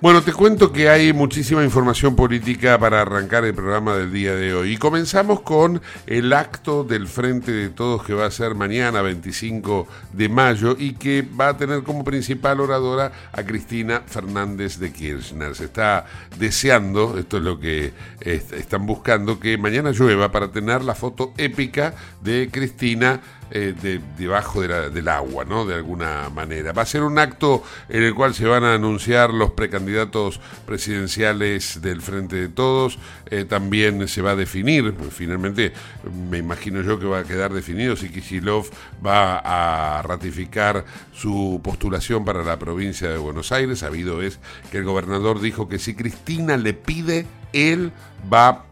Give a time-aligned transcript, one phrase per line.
[0.00, 4.54] Bueno, te cuento que hay muchísima información política para arrancar el programa del día de
[4.54, 4.74] hoy.
[4.74, 9.88] Y comenzamos con el acto del Frente de Todos que va a ser mañana, 25
[10.12, 15.56] de mayo, y que va a tener como principal oradora a Cristina Fernández de Kirchner.
[15.56, 16.06] Se está
[16.38, 21.92] deseando, esto es lo que están buscando, que mañana llueva para tener la foto épica
[22.22, 25.64] de Cristina eh, de, debajo del agua, ¿no?
[25.64, 26.72] De alguna manera.
[26.72, 31.80] Va a ser un acto en el cual se van a anunciar los precandidatos presidenciales
[31.80, 32.98] del Frente de Todos.
[33.30, 35.72] Eh, también se va a definir, finalmente,
[36.30, 38.66] me imagino yo que va a quedar definido si Kishilov
[39.04, 43.80] va a ratificar su postulación para la provincia de Buenos Aires.
[43.80, 44.38] Sabido es
[44.70, 47.92] que el gobernador dijo que si Cristina le pide él
[48.32, 48.64] va a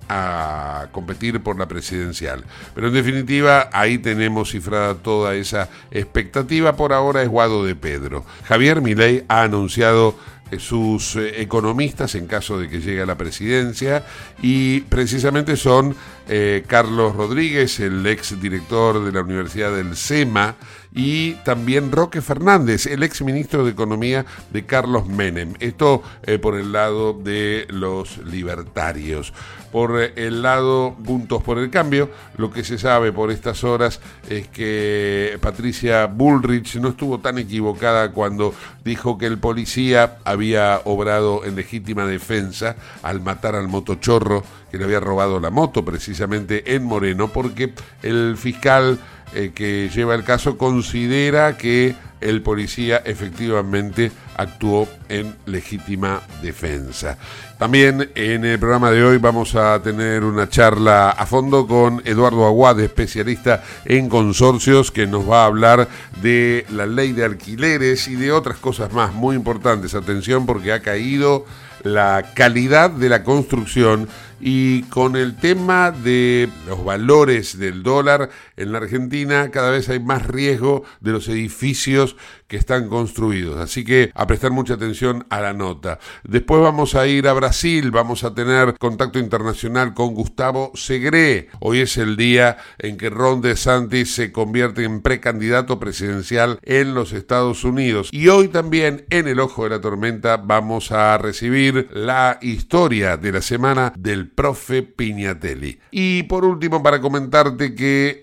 [0.93, 2.45] competir por la presidencial.
[2.75, 6.77] Pero en definitiva, ahí tenemos cifrada toda esa expectativa.
[6.77, 8.25] Por ahora es Guado de Pedro.
[8.45, 10.15] Javier Milei ha anunciado
[10.51, 14.05] eh, sus eh, economistas en caso de que llegue a la presidencia
[14.41, 15.97] y precisamente son
[16.29, 20.57] eh, Carlos Rodríguez, el ex director de la Universidad del SEMA,
[20.95, 25.53] y también Roque Fernández, el ex ministro de Economía de Carlos Menem.
[25.61, 26.03] Esto
[26.41, 29.35] por el lado de los libertarios.
[29.77, 34.01] Por el lado Puntos por el Cambio, lo que se sabe por estas horas
[34.31, 38.55] es que Patricia Bullrich no estuvo tan equivocada cuando
[38.85, 44.45] dijo que el policía había obrado en legítima defensa al matar al motochorro
[44.79, 47.73] que le había robado la moto precisamente en Moreno, porque
[48.03, 48.99] el fiscal
[49.35, 57.19] eh, que lleva el caso considera que el policía efectivamente actuó en legítima defensa.
[57.59, 62.47] También en el programa de hoy vamos a tener una charla a fondo con Eduardo
[62.47, 65.89] Aguad, especialista en consorcios, que nos va a hablar
[66.23, 69.95] de la ley de alquileres y de otras cosas más muy importantes.
[69.95, 71.47] Atención porque ha caído
[71.83, 74.09] la calidad de la construcción
[74.41, 80.01] y con el tema de los valores del dólar en la Argentina cada vez hay
[80.01, 82.17] más riesgo de los edificios
[82.49, 83.59] que están construidos.
[83.59, 85.99] Así que a prestar mucha atención a la nota.
[86.25, 91.49] Después vamos a ir a Brasil, vamos a tener contacto internacional con Gustavo Segre.
[91.61, 97.13] Hoy es el día en que Ron DeSantis se convierte en precandidato presidencial en los
[97.13, 98.11] Estados Unidos.
[98.13, 103.33] Y hoy también en el ojo de la tormenta vamos a recibir la historia de
[103.33, 105.81] la semana del profe Piñatelli.
[105.91, 108.21] Y por último, para comentarte que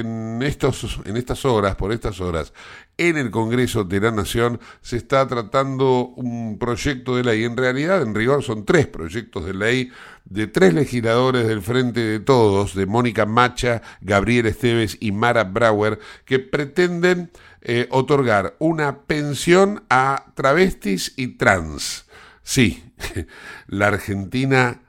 [0.00, 2.52] en, estos, en estas horas, por estas horas,
[2.98, 7.44] en el Congreso de la Nación se está tratando un proyecto de ley.
[7.44, 9.90] En realidad, en rigor, son tres proyectos de ley
[10.24, 15.98] de tres legisladores del Frente de Todos, de Mónica Macha, Gabriel Esteves y Mara Brauer,
[16.24, 17.30] que pretenden
[17.62, 22.06] eh, otorgar una pensión a travestis y trans.
[22.42, 22.92] Sí,
[23.66, 24.82] la Argentina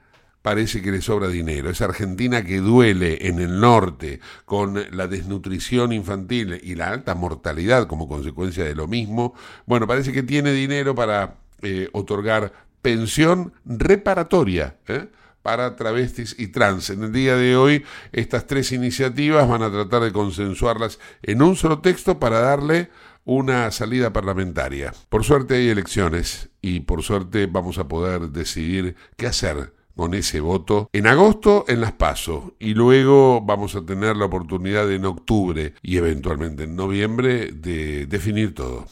[0.48, 1.68] parece que le sobra dinero.
[1.68, 7.86] Esa Argentina que duele en el norte con la desnutrición infantil y la alta mortalidad
[7.86, 9.34] como consecuencia de lo mismo,
[9.66, 14.78] bueno, parece que tiene dinero para eh, otorgar pensión reparatoria.
[14.88, 15.08] ¿eh?
[15.42, 16.88] para travestis y trans.
[16.88, 21.56] En el día de hoy, estas tres iniciativas van a tratar de consensuarlas en un
[21.56, 22.90] solo texto para darle
[23.24, 24.94] una salida parlamentaria.
[25.10, 30.38] Por suerte hay elecciones y por suerte vamos a poder decidir qué hacer con ese
[30.38, 35.74] voto en agosto en las PASO y luego vamos a tener la oportunidad en octubre
[35.82, 38.86] y eventualmente en noviembre de definir todo.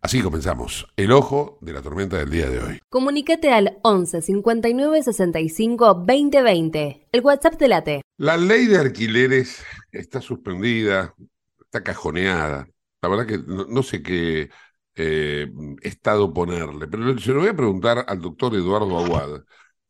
[0.00, 0.86] Así comenzamos.
[0.96, 2.78] El ojo de la tormenta del día de hoy.
[2.88, 7.08] Comunícate al 11 59 65 2020.
[7.10, 8.02] El WhatsApp de la T.
[8.16, 11.16] La ley de alquileres está suspendida,
[11.64, 12.68] está cajoneada.
[13.02, 14.50] La verdad que no, sé qué
[14.94, 19.42] eh, estado ponerle, pero se lo voy a preguntar al doctor Eduardo Aguad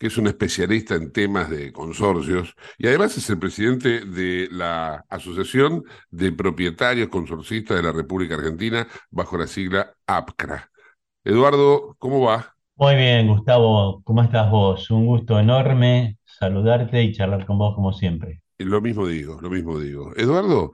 [0.02, 5.04] que es un especialista en temas de consorcios y además es el presidente de la
[5.08, 10.68] Asociación de Propietarios Consorcistas de la República Argentina bajo la sigla APCRA.
[11.22, 12.52] Eduardo, ¿cómo va?
[12.74, 14.90] Muy bien, Gustavo, ¿cómo estás vos?
[14.90, 18.42] Un gusto enorme saludarte y charlar con vos como siempre.
[18.58, 20.12] Lo mismo digo, lo mismo digo.
[20.16, 20.72] Eduardo,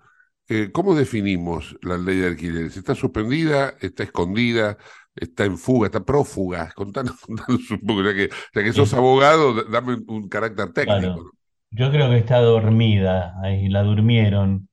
[0.49, 2.77] eh, ¿cómo definimos la ley de alquileres?
[2.77, 3.75] ¿Está suspendida?
[3.81, 4.79] ¿Está escondida?
[5.21, 6.73] está en fuga, está prófuga.
[6.77, 11.31] Contanos, un poco, ya que, ya que sos abogado, dame un, carácter técnico.
[11.71, 14.69] Yo creo que está dormida, ahí la durmieron,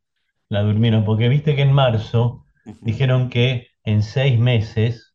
[0.47, 2.45] la durmieron, porque viste que en marzo
[2.81, 5.13] dijeron que en seis meses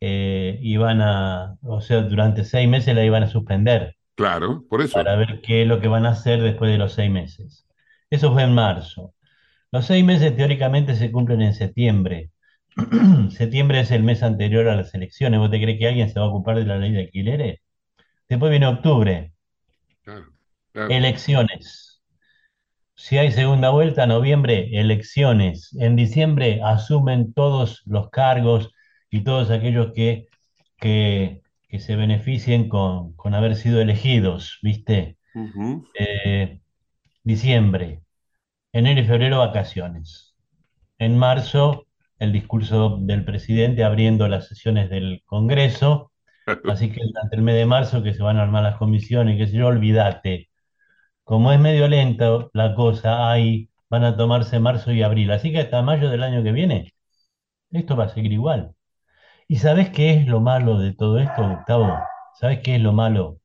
[0.00, 3.96] eh, iban a, o sea, durante seis meses la iban a suspender.
[4.16, 4.94] Claro, por eso.
[4.94, 7.66] Para ver qué es lo que van a hacer después de los seis meses.
[8.10, 9.14] Eso fue en marzo.
[9.76, 12.30] Los seis meses teóricamente se cumplen en septiembre.
[13.30, 15.38] septiembre es el mes anterior a las elecciones.
[15.38, 17.60] ¿Vos te crees que alguien se va a ocupar de la ley de alquileres?
[18.26, 19.34] Después viene octubre.
[20.72, 22.02] Elecciones.
[22.94, 25.76] Si hay segunda vuelta, noviembre, elecciones.
[25.78, 28.72] En diciembre asumen todos los cargos
[29.10, 30.28] y todos aquellos que,
[30.78, 31.42] que,
[31.78, 35.18] se beneficien con, haber sido elegidos, ¿viste?
[35.98, 36.60] Eh,
[37.24, 38.05] diciembre.
[38.76, 40.36] Enero y febrero, vacaciones.
[40.98, 41.86] En marzo,
[42.18, 46.12] el discurso del presidente abriendo las sesiones del Congreso.
[46.68, 49.46] Así que durante el mes de marzo que se van a armar las comisiones, qué
[49.46, 50.50] sé yo, olvídate.
[51.24, 55.30] Como es medio lento la cosa, ahí van a tomarse marzo y abril.
[55.30, 56.92] Así que hasta mayo del año que viene,
[57.70, 58.74] esto va a seguir igual.
[59.48, 61.98] ¿Y sabes qué es lo malo de todo esto, Gustavo?
[62.34, 63.40] ¿Sabes qué es lo malo?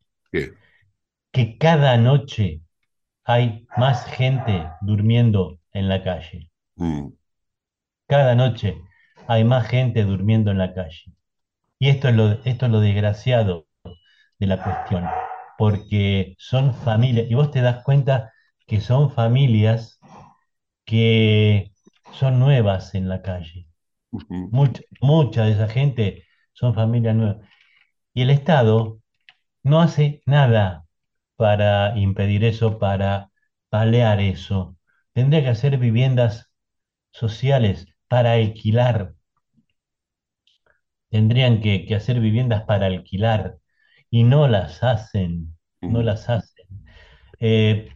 [1.31, 2.63] Que cada noche
[3.31, 6.50] hay más gente durmiendo en la calle.
[6.75, 7.10] Mm.
[8.07, 8.75] Cada noche
[9.28, 11.13] hay más gente durmiendo en la calle.
[11.80, 13.68] Y esto es lo, esto es lo desgraciado
[14.38, 15.06] de la cuestión,
[15.57, 18.33] porque son familias, y vos te das cuenta
[18.68, 20.00] que son familias
[20.86, 21.72] que
[22.13, 23.68] son nuevas en la calle.
[25.01, 27.38] mucha, de esa gente son familias nuevas.
[28.13, 29.00] Y el Estado
[29.63, 30.86] no hace nada
[31.42, 33.32] para impedir eso, para
[33.70, 34.78] palear eso.
[35.14, 36.52] Tendría que hacer viviendas
[37.12, 39.16] sociales para alquilar.
[41.10, 43.58] Tendrían que, hacer viviendas para alquilar
[44.12, 46.68] y no las hacen, no las hacen.
[47.40, 47.90] Eh,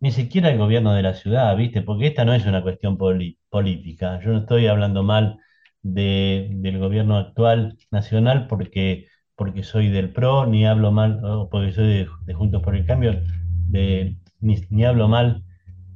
[0.00, 1.82] ni siquiera el gobierno de la ciudad, ¿viste?
[1.82, 4.20] Porque esta no es una cuestión política.
[4.24, 5.38] Yo no estoy hablando mal
[5.82, 12.08] del gobierno actual nacional porque, porque soy del PRO, ni hablo mal, o porque soy
[12.26, 13.20] de, Juntos por el Cambio,
[13.68, 15.44] de, ni, ni, hablo mal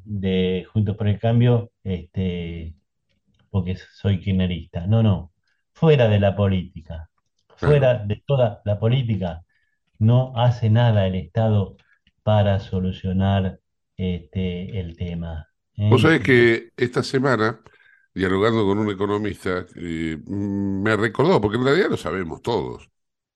[0.05, 2.75] de Juntos por el Cambio, este,
[3.51, 4.87] porque soy kirchnerista.
[4.87, 5.33] No, no.
[5.73, 7.09] Fuera de la política.
[7.57, 9.43] Fuera de toda la política,
[9.99, 11.77] no hace nada el Estado
[12.23, 13.59] para solucionar
[13.97, 15.49] este, el tema.
[15.77, 15.89] ¿eh?
[15.91, 17.61] Vos sabés que esta semana,
[18.15, 22.89] dialogando con un economista, eh, me recordó, porque en realidad lo sabemos todos.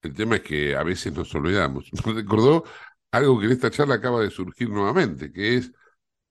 [0.02, 1.88] El tema es que a veces nos olvidamos.
[2.06, 2.64] Me recordó
[3.10, 5.72] algo que en esta charla acaba de surgir nuevamente, que es,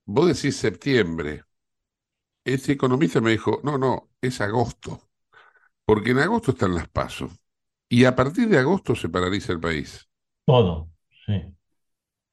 [0.05, 1.43] vos decís septiembre,
[2.43, 5.09] ese economista me dijo, no, no, es agosto,
[5.85, 7.31] porque en agosto están las pasos.
[7.87, 10.09] Y a partir de agosto se paraliza el país.
[10.45, 10.89] Todo,
[11.25, 11.43] sí.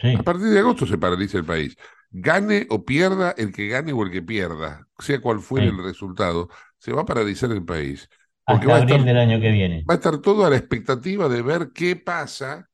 [0.00, 0.14] sí.
[0.16, 1.76] A partir de agosto se paraliza el país.
[2.10, 6.48] Gane o pierda el que gane o el que pierda, sea cual fuere el resultado,
[6.78, 8.08] se va a paralizar el país.
[8.48, 9.84] Porque Hasta abril del año que viene.
[9.88, 12.68] Va a estar todo a la expectativa de ver qué pasa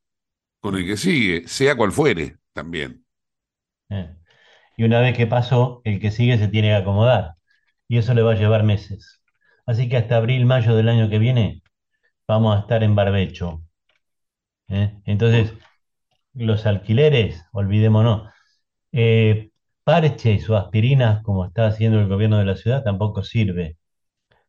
[0.61, 3.05] con el que sigue, sea cual fuere también.
[3.91, 4.17] Eh
[4.77, 7.35] y una vez que pasó, el que sigue se tiene que acomodar.
[7.89, 9.23] Y eso le va a llevar meses.
[9.67, 11.63] Así que hasta abril, mayo del año que viene
[12.29, 13.63] vamos a estar en barbecho.
[14.69, 15.01] ¿eh?
[15.07, 15.55] Entonces,
[16.35, 18.31] los alquileres, olvidémonos.
[18.93, 19.51] Eh,
[19.85, 23.79] parches o aspirinas, como está haciendo el gobierno de la ciudad, tampoco sirve.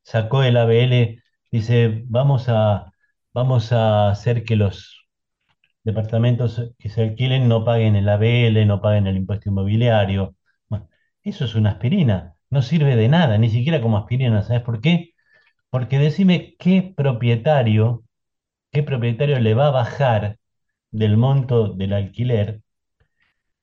[0.06, 2.94] Sacó el ABL, dice, vamos a,
[3.34, 5.08] vamos a hacer que los
[5.84, 10.36] departamentos que se alquilen no paguen el ABL, no paguen el impuesto inmobiliario.
[11.24, 15.14] eso es una aspirina, no sirve de nada, ni siquiera como aspirina, ¿sabes por qué?
[15.72, 18.04] Porque decime qué propietario,
[18.72, 20.38] qué propietario le va a bajar
[20.92, 22.62] del monto del alquiler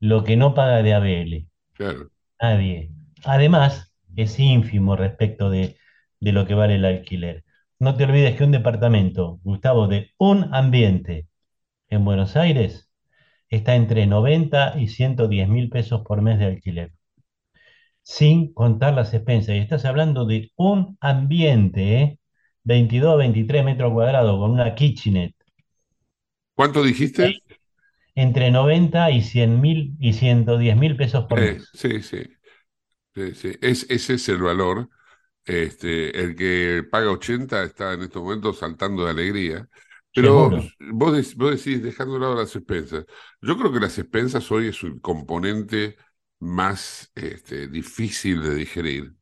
[0.01, 1.47] lo que no paga de ABL.
[1.75, 2.11] Claro.
[2.41, 2.91] Nadie.
[3.25, 5.77] Además, es ínfimo respecto de,
[6.23, 7.45] de lo que vale el alquiler.
[7.81, 11.29] No te olvides que un departamento, Gustavo, de un ambiente
[11.91, 12.91] en Buenos Aires
[13.51, 16.93] está entre 90 y 110 mil pesos por mes de alquiler,
[18.03, 19.55] sin contar las expensas.
[19.57, 22.19] Y estás hablando de un ambiente,
[22.65, 25.35] 22 23 metros cuadrados, con una kitchenette.
[26.55, 27.43] ¿Cuánto dijiste?
[28.15, 31.75] Entre 90 y 100 mil y 110 mil pesos por Eh, mes.
[31.75, 32.19] sí, sí,
[33.15, 33.53] sí, sí.
[33.61, 34.91] Es, ese es el valor.
[35.45, 39.69] Este, el que paga 80 está en estos momentos saltando de alegría.
[40.15, 43.07] Pero vos, dec- vos decís, dejando de lado las expensas.
[43.41, 45.97] Yo creo que las expensas hoy es el componente
[46.39, 49.15] más este, difícil de digerir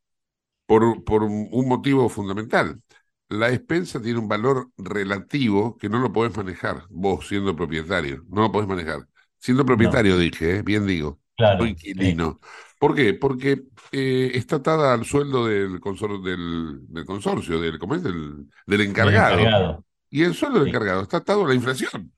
[0.67, 2.83] por, por un un motivo fundamental.
[3.29, 8.43] La expensa tiene un valor relativo que no lo podés manejar, vos siendo propietario, no
[8.43, 9.07] lo podés manejar.
[9.39, 10.63] Siendo propietario, dije, ¿eh?
[10.63, 12.15] Bien digo, Claro, sí.
[12.15, 12.41] inquilino.
[12.79, 13.15] ¿Por qué?
[13.15, 18.03] Porque eh, está atada al sueldo del, consor- del, del consorcio, del, ¿cómo es?
[18.03, 19.53] Del, del encargado.
[19.53, 22.13] encargado, Y el sueldo del sí, encargado está atado a la inflación.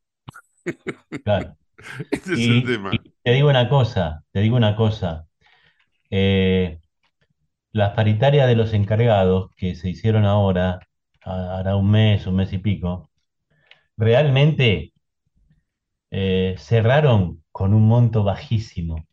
[1.25, 1.57] claro.
[2.11, 2.93] Este es el tema.
[2.93, 5.27] y te digo una cosa, te digo una cosa.
[6.11, 6.81] eh,
[7.73, 10.81] las paritarias de los encargados que se hicieron ahora,
[11.23, 13.11] hará un mes, un mes y pico,
[13.97, 14.93] realmente
[16.11, 19.07] eh, cerraron con un monto bajísimo,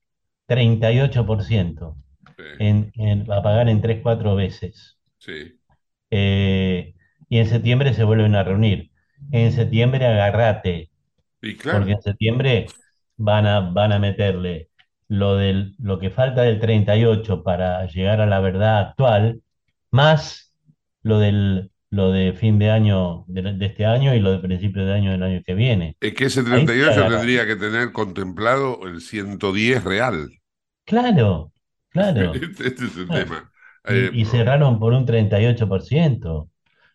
[0.49, 1.97] 38%,
[2.37, 4.99] Sí, en, en- a pagar en 3, 4 veces.
[5.19, 5.59] sí.
[6.11, 6.95] Eh,
[7.29, 8.91] y en septiembre se vuelven a reunir.
[9.31, 10.91] En septiembre agarrate,
[11.41, 12.67] Y porque claro, en septiembre
[13.17, 14.69] van a, van a meterle
[15.07, 19.41] lo del, lo que falta del 38 para llegar a la verdad actual,
[19.91, 20.55] más
[21.03, 24.85] lo del, lo de fin de año de, de este año y lo de principio
[24.85, 25.97] de año del año que viene.
[26.01, 27.07] es que ese Ahí sí 38 agarrate.
[27.07, 30.29] tendría que tener contemplado el 110 real.
[30.89, 31.53] Claro,
[31.89, 32.27] claro.
[32.41, 33.51] Este, este es el Bueno, tema.
[33.85, 36.49] Eh, y, y cerraron por un 38%.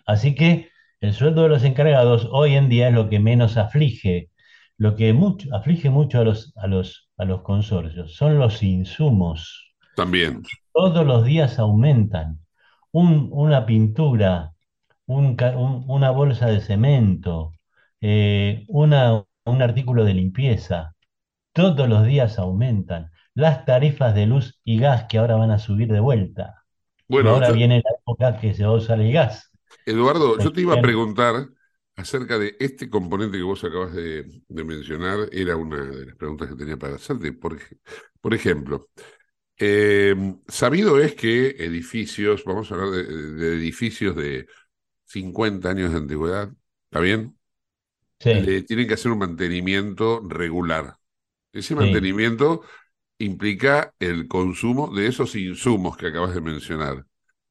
[0.07, 0.71] Así que
[1.01, 4.31] el sueldo de los encargados hoy en día es lo que menos aflige.
[4.79, 9.75] Lo que mucho, aflige mucho a los, a los, a los consorcios son los insumos.
[9.95, 10.51] también.
[10.73, 12.41] Todos los días aumentan.
[12.93, 14.53] Un- una pintura,
[15.07, 17.53] un ca- un- una bolsa de cemento,
[18.01, 20.95] eh, una- un artículo de limpieza,
[21.53, 23.11] todos los días aumentan.
[23.35, 26.64] Las tarifas de luz y gas que ahora van a subir de vuelta.
[27.09, 29.53] Bueno, ahora yo- viene la época que se va a usar el gas.
[29.87, 31.49] Eduardo, yo te iba a preguntar
[31.97, 36.49] acerca de este componente que vos acabas de, de mencionar, era una de las preguntas
[36.49, 37.33] que tenía para hacerte.
[37.33, 37.59] Por,
[38.21, 38.88] por ejemplo,
[39.59, 40.14] eh,
[40.49, 44.47] sabido es que edificios, vamos a hablar de, de edificios de
[45.07, 46.53] 50 años de antigüedad,
[46.87, 47.38] ¿está bien?
[48.21, 50.97] Sí, Le tienen que hacer un mantenimiento regular.
[51.53, 52.62] Ese sí, mantenimiento
[53.25, 57.07] implica el consumo de esos insumos que acabas de mencionar.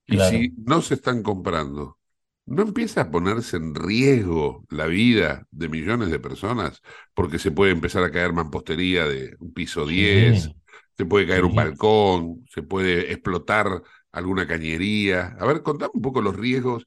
[0.06, 2.00] Y si no se están comprando,
[2.46, 6.82] ¿no empieza a ponerse en riesgo la vida de millones de personas?
[7.14, 10.56] Porque se puede empezar a caer mampostería de un piso 10, Sí,
[10.98, 15.36] se puede caer un balcón, se puede explotar alguna cañería.
[15.40, 16.86] A ver, contame un poco los riesgos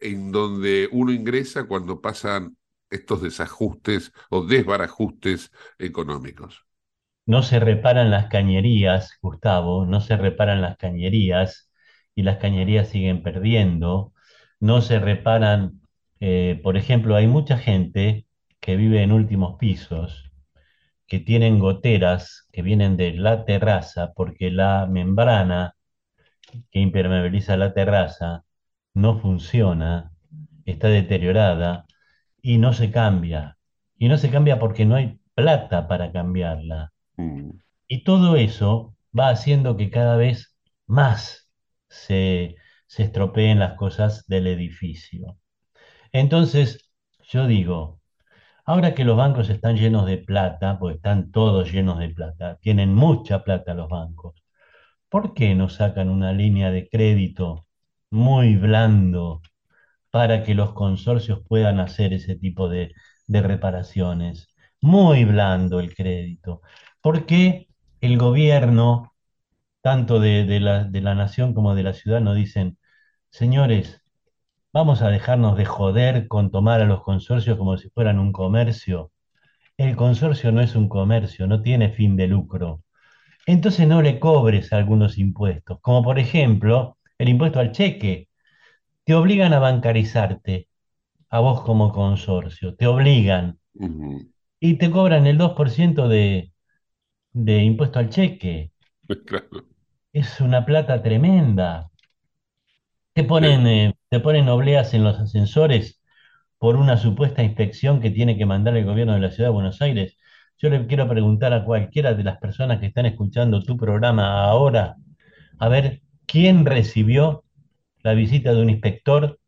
[0.00, 2.56] en donde uno ingresa cuando pasan
[2.90, 6.64] estos desajustes o desbarajustes económicos.
[7.28, 11.70] No se reparan las cañerías, Gustavo, no se reparan las cañerías
[12.14, 14.14] y las cañerías siguen perdiendo.
[14.60, 15.82] No se reparan,
[16.20, 18.26] eh, por ejemplo, hay mucha gente
[18.60, 20.32] que vive en últimos pisos
[21.06, 25.76] que tienen goteras que vienen de la terraza porque la membrana
[26.70, 28.44] que impermeabiliza la terraza
[28.94, 30.12] no funciona,
[30.64, 31.86] está deteriorada
[32.42, 33.58] y no se cambia.
[33.98, 36.92] Y no se cambia porque no hay plata para cambiarla.
[37.18, 37.50] Mm.
[37.88, 40.56] Y todo eso va haciendo que cada vez
[40.86, 41.50] más
[41.88, 42.56] se,
[42.86, 45.38] se estropeen las cosas del edificio.
[46.12, 46.90] Entonces,
[47.22, 48.00] yo digo,
[48.64, 52.94] ahora que los bancos están llenos de plata, pues están todos llenos de plata, tienen
[52.94, 54.44] mucha plata los bancos,
[55.08, 57.66] ¿por qué no sacan una línea de crédito
[58.10, 59.42] muy blando
[60.10, 62.92] para que los consorcios puedan hacer ese tipo de
[63.28, 64.48] reparaciones?
[64.80, 66.62] Muy blando el crédito.
[67.08, 67.68] ¿Por qué
[68.02, 69.14] el gobierno,
[69.80, 72.76] tanto de, de la, de la nación como de la ciudad, no dicen,
[73.30, 74.02] señores,
[74.74, 79.10] vamos a dejarnos de joder con tomar a los consorcios como si fueran un comercio?
[79.78, 82.82] El consorcio no es un comercio, no tiene fin de lucro.
[83.46, 88.28] Entonces no le cobres algunos impuestos, como por ejemplo el impuesto al cheque.
[89.04, 90.68] Te obligan a bancarizarte
[91.30, 93.58] a vos como consorcio, te obligan.
[94.60, 96.52] Y te cobran el 2% de,
[97.44, 98.72] de impuesto al cheque.
[99.26, 99.64] Claro.
[100.12, 101.90] Es una plata tremenda.
[103.14, 103.48] Te Sí.
[103.50, 106.00] ponen, eh, te ponen obleas en los ascensores
[106.58, 109.82] por una supuesta inspección que tiene que mandar el gobierno de la Ciudad de Buenos
[109.82, 110.18] Aires.
[110.58, 114.96] Yo le quiero preguntar a cualquiera de las personas que están escuchando tu programa ahora,
[115.60, 117.44] a ver, ¿quién recibió
[118.04, 119.40] la visita de un inspector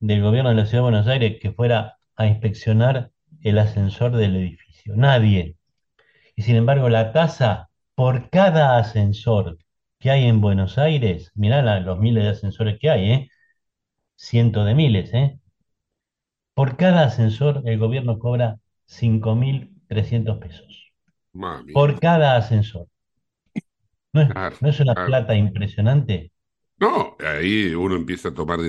[0.00, 4.36] del gobierno de la Ciudad de Buenos Aires que fuera a inspeccionar el ascensor del
[4.36, 4.96] edificio?
[4.96, 5.57] Nadie.
[6.38, 9.58] Y sin embargo, la tasa por cada ascensor
[9.98, 13.30] que hay en Buenos Aires, mirá la- los miles de ascensores que hay, ¿eh?
[14.16, 15.40] Cientos de miles, ¿eh?
[16.52, 20.92] Por cada ascensor el gobierno cobra 5.300 pesos.
[21.32, 21.76] Mami.
[21.76, 22.88] Por cada ascensor.
[24.12, 25.02] ¿No es, Claro, no es una claro.
[25.02, 26.30] plata impresionante?
[26.80, 28.60] No, ahí uno empieza a tomar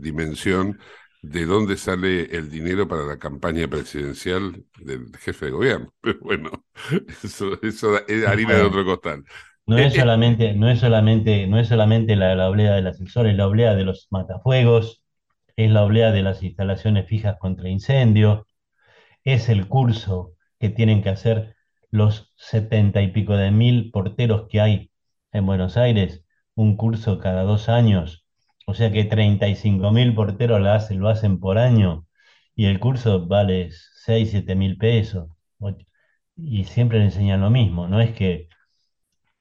[0.00, 0.78] dimensión
[1.22, 5.94] de dónde sale el dinero para la campaña presidencial del jefe de gobierno.
[6.02, 6.66] Pero bueno,
[7.24, 9.24] eso, eso es harina de otro costal.
[9.66, 12.86] no Eh, es eh, solamente, no es solamente, no es solamente la, la oblea del
[12.86, 15.02] ascensor, es la oblea de los matafuegos,
[15.56, 18.46] es la oblea de las instalaciones fijas contra incendio,
[19.24, 21.56] es el curso que tienen que hacer
[21.90, 24.90] los setenta y pico de mil porteros que hay
[25.32, 26.24] en Buenos Aires,
[26.54, 28.21] un curso cada dos años,
[28.72, 32.06] o sea que treinta y cinco mil porteros lo hacen, lo hacen por año,
[32.56, 35.28] y el curso vale seis, siete mil pesos,
[36.36, 38.48] y siempre le enseñan lo mismo, no es que,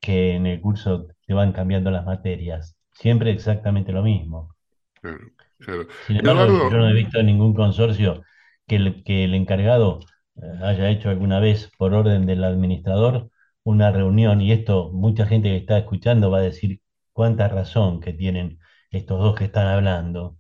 [0.01, 4.53] que en el curso te van cambiando las materias, siempre exactamente lo mismo.
[5.01, 5.88] claro, claro.
[6.07, 8.23] Sin embargo, yo no he visto ningún consorcio
[8.67, 10.00] que el, que el encargado
[10.35, 13.29] eh, haya hecho alguna vez por orden del administrador
[13.63, 16.81] una reunión, y esto mucha gente que está escuchando va a decir
[17.13, 18.59] cuánta razón que tienen
[18.91, 20.38] estos dos que están hablando.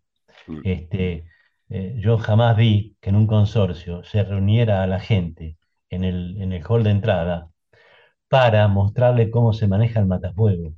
[0.47, 1.25] mm, Este,
[1.69, 5.57] eh, yo jamás vi que en un consorcio se reuniera a la gente
[5.89, 7.49] en el, en el hall de entrada
[8.29, 10.73] para mostrarle cómo se maneja el matafuego.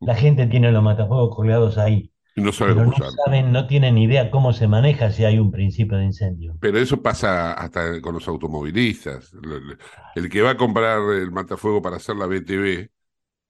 [0.00, 2.92] La gente tiene los matafuegos colgados ahí y no sabe pero no
[3.24, 6.58] saben, no tienen idea cómo se maneja si hay un principio de incendio.
[6.58, 9.32] Pero eso pasa hasta con los automovilistas.
[9.34, 9.78] El,
[10.14, 12.90] el que va a comprar el matafuego para hacer la BTV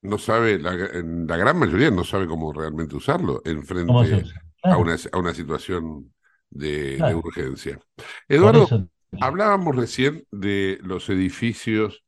[0.07, 4.33] no sabe, la, la gran mayoría no sabe cómo realmente usarlo en ¿Cómo se frente
[4.63, 6.13] a una, a una situación
[6.49, 7.79] de, urgencia.
[8.27, 8.89] Eduardo,
[9.19, 12.03] hablábamos recién de los edificios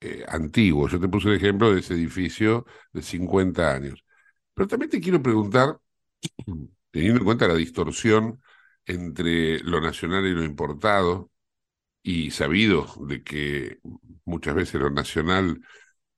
[0.00, 0.92] eh, antiguos.
[0.92, 4.04] Yo te puse el ejemplo de ese edificio de 50 años.
[4.54, 5.78] Pero también te quiero preguntar,
[6.90, 8.40] teniendo en cuenta la distorsión
[8.86, 11.30] entre lo nacional y lo importado,
[12.02, 13.80] y sabido de que
[14.24, 15.60] muchas veces lo nacional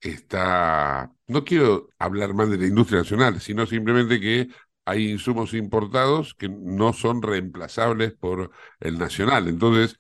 [0.01, 4.49] está, no quiero hablar mal de la industria nacional, sino simplemente que
[4.85, 9.49] hay insumos importados que no son reemplazables por el nacional.
[9.49, 9.97] Entonces,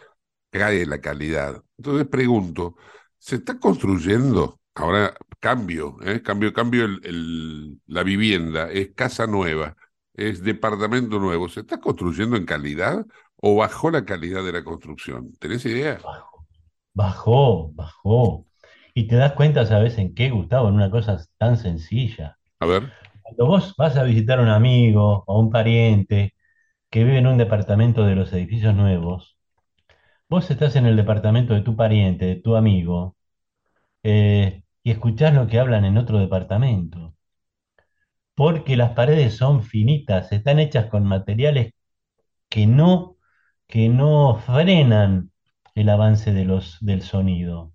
[0.50, 1.62] cae la calidad.
[1.78, 2.76] Entonces pregunto,
[3.18, 4.60] ¿se está construyendo?
[4.74, 6.22] Ahora cambio, ¿eh?
[6.22, 9.76] cambio, cambio el- la vivienda, es casa nueva,
[10.14, 11.48] es departamento nuevo.
[11.48, 13.04] ¿Se está construyendo en calidad
[13.36, 15.32] o bajó la calidad de la construcción?
[15.38, 16.02] ¿Tenés idea?
[16.02, 16.46] bajó,
[16.94, 18.46] bajó, bajó.
[18.98, 20.68] Y te das cuenta, ¿sabes en qué, Gustavo?
[20.68, 22.36] En una cosa tan sencilla.
[22.58, 22.92] A ver.
[23.22, 26.34] Cuando vos vas a visitar a un amigo o un pariente
[26.90, 29.38] que vive en un departamento de los edificios nuevos,
[30.28, 33.16] vos estás en el departamento de tu pariente, de tu amigo,
[34.02, 37.14] eh, y escuchás lo que hablan en otro departamento.
[38.34, 41.74] Porque las paredes son finitas, están hechas con materiales
[42.48, 43.16] que no,
[43.68, 45.32] que no frenan
[45.74, 47.72] el avance de los, del sonido.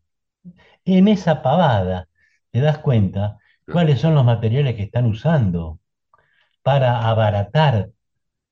[0.86, 2.08] En esa pavada
[2.52, 5.80] te das cuenta cuáles son los materiales que están usando
[6.63, 7.89] para abaratar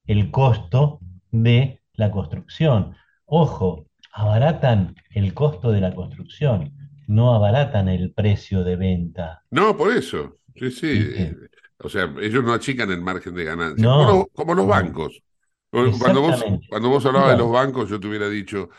[0.06, 1.00] el costo
[1.32, 2.96] de la construcción.
[3.26, 6.74] Ojo, abaratan el costo de la construcción,
[7.08, 9.44] no abaratan el precio de venta.
[9.52, 10.38] No, por eso.
[10.56, 10.88] Sí, sí.
[11.00, 11.38] ¿Viste?
[11.80, 15.24] O sea, ellos no achican el margen de ganancia, como, los- No, como los bancos.
[15.72, 18.70] Cuando vos, cuando vos hablabas de los bancos, yo te hubiera dicho,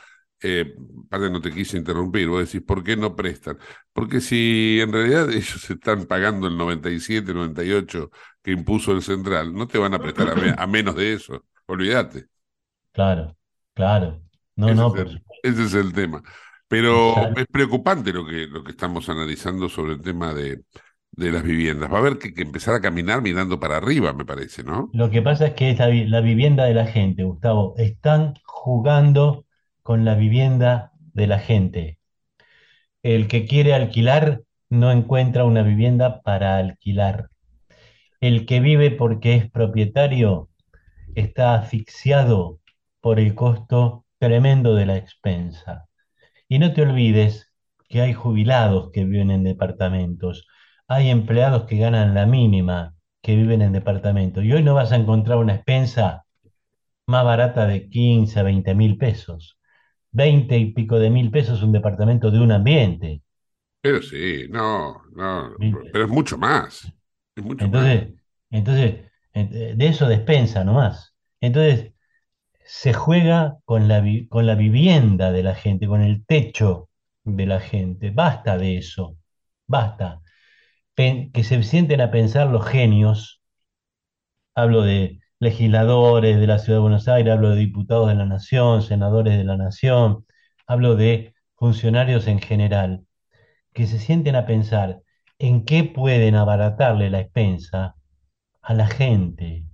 [0.43, 0.75] eh,
[1.11, 3.59] no te quise interrumpir, vos decís, ¿por qué no prestan?
[3.93, 8.11] Porque si en realidad ellos están pagando el 97, 98
[8.43, 11.45] que impuso el central, no te van a prestar a, me- a menos de eso.
[11.67, 12.27] Olvídate.
[12.93, 13.37] claro,
[13.75, 14.23] claro.
[14.57, 15.35] No, Ese es no, el, supuesto.
[15.43, 16.23] ese es el tema.
[16.69, 20.65] Pero es preocupante lo que, lo que estamos analizando sobre el tema de,
[21.13, 21.91] de las viviendas.
[21.93, 24.91] Va a haber que, que empezar a caminar mirando para arriba, me parece, ¿no?
[24.93, 29.47] Lo que pasa es que vi- la vivienda de la gente, Gustavo, están jugando
[29.83, 31.99] con la vivienda de la gente.
[33.03, 37.29] El que quiere alquilar no encuentra una vivienda para alquilar.
[38.21, 40.49] El que vive porque es propietario
[41.15, 42.61] está asfixiado
[43.01, 45.87] por el costo tremendo de la expensa.
[46.49, 47.53] Y no te olvides
[47.89, 50.47] que hay jubilados que viven en departamentos,
[50.89, 54.45] hay empleados que ganan la mínima que viven en departamentos.
[54.45, 56.25] Y hoy no vas a encontrar una expensa
[57.07, 59.59] más barata de 15 a 20 mil pesos.
[60.13, 63.23] 20 y pico de mil pesos un departamento de un ambiente.
[63.81, 65.55] Pero sí, no, no,
[65.93, 66.93] pero es mucho más.
[67.35, 68.15] entonces,
[68.51, 71.15] entonces, de eso despensa nomás.
[71.41, 71.93] Entonces,
[72.65, 76.89] se juega con la, con la vivienda de la gente, con el techo
[77.25, 78.11] de la gente.
[78.11, 79.17] Basta de eso,
[79.67, 80.21] basta.
[80.97, 83.43] que se sienten a pensar los genios,
[84.55, 88.81] hablo de legisladores de la Ciudad de Buenos Aires, hablo de diputados de la Nación,
[88.81, 90.25] senadores de la Nación,
[90.69, 93.05] hablo de funcionarios en general,
[93.73, 95.01] que se sienten a pensar
[95.41, 97.97] en qué pueden abaratarle la expensa
[98.63, 99.65] a la gente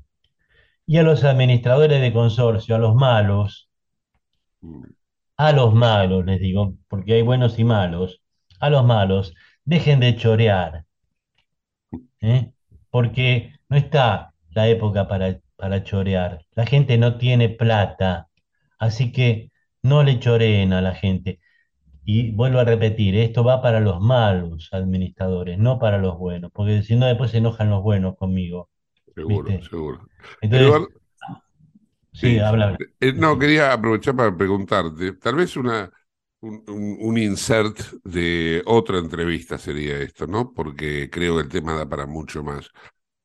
[0.86, 3.68] y a los administradores de consorcio, a los malos,
[5.36, 8.22] a los malos, les digo, porque hay buenos y malos,
[8.58, 9.34] a los malos,
[9.66, 10.86] dejen de chorear,
[12.22, 12.52] ¿eh?
[12.88, 18.28] porque no está la época para, para chorear, la gente no tiene plata,
[18.78, 19.50] así que
[19.82, 21.40] no le choreen a la gente.
[22.04, 26.82] Y vuelvo a repetir, esto va para los malos administradores, no para los buenos, porque
[26.82, 28.70] si no después se enojan los buenos conmigo.
[29.14, 30.08] Seguro, seguro.
[30.40, 30.88] Entonces,
[32.12, 32.78] sí, habla.
[33.00, 35.90] Eh, no, quería aprovechar para preguntarte, tal vez una,
[36.40, 40.52] un, insert de otra entrevista sería esto, ¿no?
[40.52, 42.70] Porque creo que el tema da para mucho más.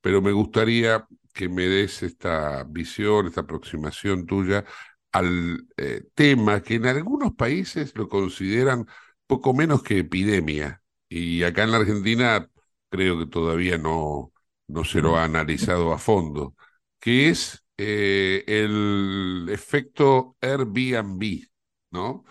[0.01, 4.65] Pero me gustaría que me des esta visión, esta aproximación tuya
[5.11, 8.87] al eh, tema que en algunos países lo consideran
[9.27, 10.81] poco menos que epidemia.
[11.09, 12.49] Y acá en la Argentina
[12.89, 14.33] creo que todavía no,
[14.67, 16.55] no se lo ha analizado a fondo,
[16.99, 21.45] que es eh, el efecto Airbnb,
[21.91, 22.23] ¿no?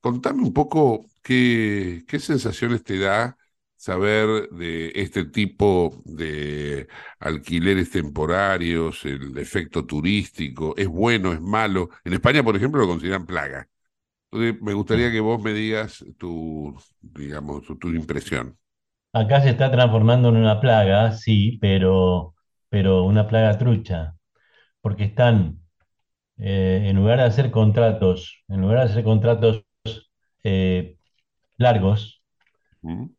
[0.00, 3.36] Contame un poco qué, qué sensaciones te da
[3.78, 6.88] saber de este tipo de
[7.20, 11.88] alquileres temporarios, el efecto turístico, es bueno, es malo.
[12.04, 13.68] En España, por ejemplo, lo consideran plaga.
[14.30, 18.58] Entonces, me gustaría que vos me digas tu, digamos, tu impresión.
[19.12, 22.34] Acá se está transformando en una plaga, sí, pero,
[22.68, 24.16] pero una plaga trucha,
[24.80, 25.60] porque están,
[26.36, 29.64] eh, en lugar de hacer contratos, en lugar de hacer contratos
[30.44, 30.96] eh,
[31.56, 32.22] largos,
[32.82, 33.17] mm.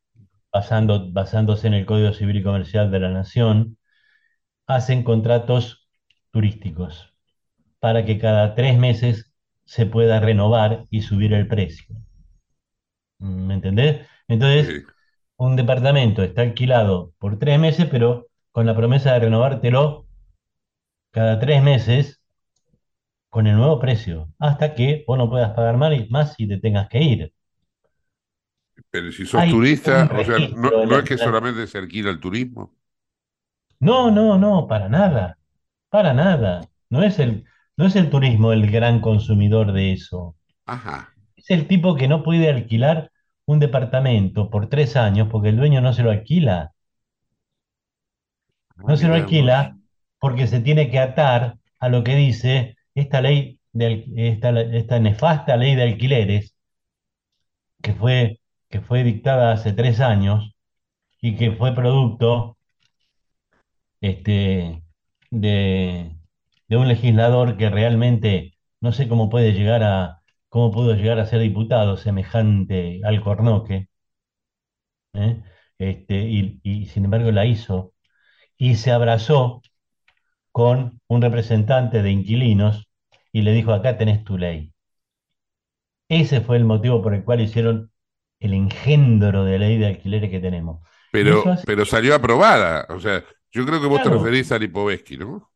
[0.51, 3.77] Basando, basándose en el Código Civil y Comercial de la Nación,
[4.67, 5.89] hacen contratos
[6.31, 7.13] turísticos
[7.79, 9.33] para que cada tres meses
[9.65, 11.95] se pueda renovar y subir el precio.
[13.19, 14.07] ¿Me entendés?
[14.27, 14.77] Entonces,
[15.37, 20.07] un departamento está alquilado por tres meses, pero con la promesa de renovártelo
[21.11, 22.19] cada tres meses
[23.29, 27.01] con el nuevo precio, hasta que vos no puedas pagar más y te tengas que
[27.01, 27.33] ir.
[28.91, 32.73] Pero si sos turista, o sea, no, es que solamente se alquila el turismo.
[33.79, 35.37] No, no, no, para nada,
[35.89, 36.67] para nada.
[36.89, 37.45] No es el,
[37.77, 40.35] no es el turismo el gran consumidor de eso.
[40.65, 41.13] Ajá.
[41.35, 43.11] Es el tipo que no puede alquilar
[43.45, 46.73] un departamento por tres años porque el dueño no se lo alquila.
[48.77, 49.77] No se lo alquila
[50.19, 55.57] porque se tiene que atar a lo que dice esta ley, de, esta, esta nefasta
[55.57, 56.55] ley de alquileres,
[57.81, 58.38] que fue,
[58.69, 60.55] que fue dictada hace tres años
[61.21, 62.57] y que fue producto
[64.01, 64.83] este,
[65.31, 66.15] de,
[66.67, 71.25] de un legislador que realmente no sé cómo puede llegar a, cómo pudo llegar a
[71.25, 73.89] ser diputado semejante al cornoque,
[75.13, 75.41] ¿eh?
[75.77, 76.15] este,
[76.63, 77.93] y, sin embargo la hizo,
[78.57, 79.61] y se abrazó
[80.51, 82.89] con un representante de inquilinos
[83.31, 84.73] y le dijo, acá tenés tu ley.
[86.09, 87.88] Ese fue el motivo por el cual hicieron
[88.39, 90.81] el engendro de ley de alquileres que tenemos.
[91.11, 95.49] Pero, pero salió aprobada, o sea, yo creo que vos te referís a Lipovetsky, ¿no?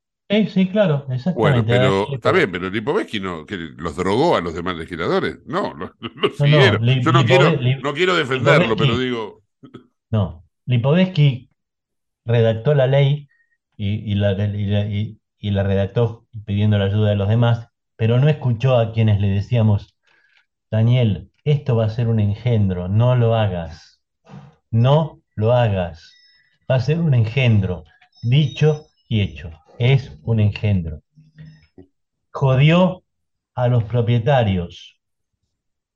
[0.50, 1.34] Sí, claro, exactamente.
[1.36, 5.40] Bueno, pero está bien, pero Lipovetsky no, que los drogó a los demás legisladores.
[5.46, 5.92] No, los,
[6.38, 6.84] siguieron.
[7.02, 9.44] Yo no, quiero, no quiero defenderlo, pero digo.
[10.10, 11.50] No, Lipovetsky
[12.26, 13.28] redactó la ley
[13.78, 18.92] y, la, y, la, redactó pidiendo la ayuda de los demás, pero no escuchó a
[18.92, 19.96] quienes le decíamos,
[20.72, 24.02] Daniel, esto va a ser un engendro, no lo hagas,
[24.72, 26.14] no lo hagas,
[26.70, 27.84] va a ser un engendro,
[28.22, 31.02] dicho y hecho es un engendro.
[32.32, 33.04] Jodió
[33.56, 35.00] a los propietarios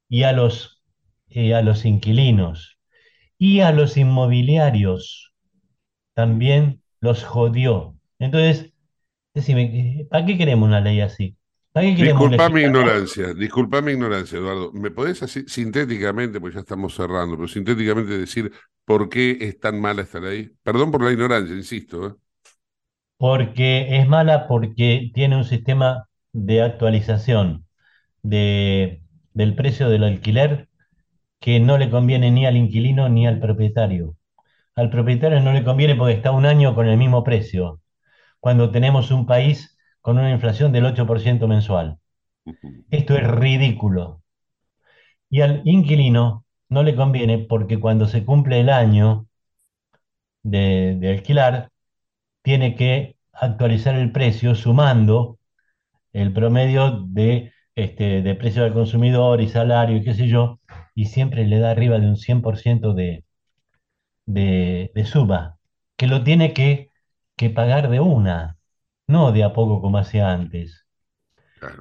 [0.10, 0.84] y a los,
[1.30, 2.78] eh, a los inquilinos
[3.38, 5.34] y a los inmobiliarios.
[6.14, 7.96] También los jodió.
[8.20, 8.74] Entonces,
[9.34, 11.38] decime, ¿para qué queremos una ley así?
[11.80, 14.72] Disculpa mi ignorancia, disculpa mi ignorancia, Eduardo.
[14.74, 18.52] ¿Me podés así, sintéticamente, pues ya estamos cerrando, pero sintéticamente decir
[18.86, 20.52] por qué es tan mala esta ley?
[20.64, 22.08] Perdón por la ignorancia, insisto.
[22.08, 22.14] ¿eh?
[23.18, 27.66] Porque es mala porque tiene un sistema de actualización
[28.24, 29.02] de,
[29.34, 30.70] del precio del alquiler
[31.40, 34.16] que no le conviene ni al inquilino ni al propietario.
[34.76, 37.82] Al propietario no le conviene porque está un año con el mismo precio,
[38.40, 39.77] cuando tenemos un país
[40.08, 42.00] con una inflación del 8% mensual.
[42.92, 44.24] Esto es ridículo.
[45.30, 49.28] Y al inquilino no le conviene porque cuando se cumple el año
[50.44, 51.72] de, alquilar,
[52.42, 55.40] tiene que actualizar el precio sumando
[56.14, 60.62] el promedio de, este, de precio del consumidor y salario y qué sé yo,
[60.96, 63.26] y siempre le da arriba de un 100% de,
[64.26, 65.58] de, de suba,
[65.98, 66.92] que lo tiene que,
[67.36, 68.57] que pagar de una
[69.08, 70.86] no de a poco como hacía antes.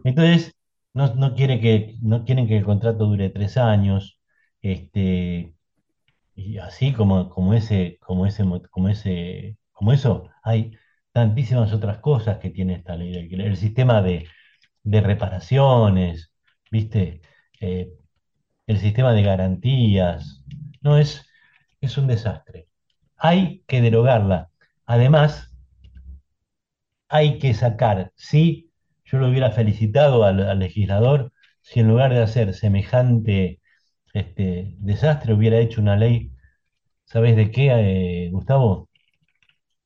[0.04, 0.54] Entonces,
[0.94, 4.20] no, quiere que, no quieren que el contrato dure tres años,
[4.62, 5.54] este,
[6.34, 10.72] y así como, como ese, como ese, como ese, como eso, hay
[11.12, 14.26] tantísimas otras cosas que tiene esta ley El sistema de,
[14.84, 16.32] reparaciones,
[16.70, 17.20] ¿viste?
[17.60, 17.90] Eh,
[18.66, 20.44] el sistema de garantías.
[20.82, 21.26] No, es,
[21.80, 22.68] es un desastre.
[23.16, 24.50] Hay que derogarla.
[24.86, 25.45] Además,
[27.08, 28.12] hay que sacar.
[28.16, 28.70] Sí,
[29.04, 33.60] yo lo hubiera felicitado al, legislador si en lugar de hacer semejante
[34.14, 36.32] este, desastre hubiera hecho una ley,
[37.04, 37.70] ¿sabes de qué,
[38.26, 38.88] eh, Gustavo?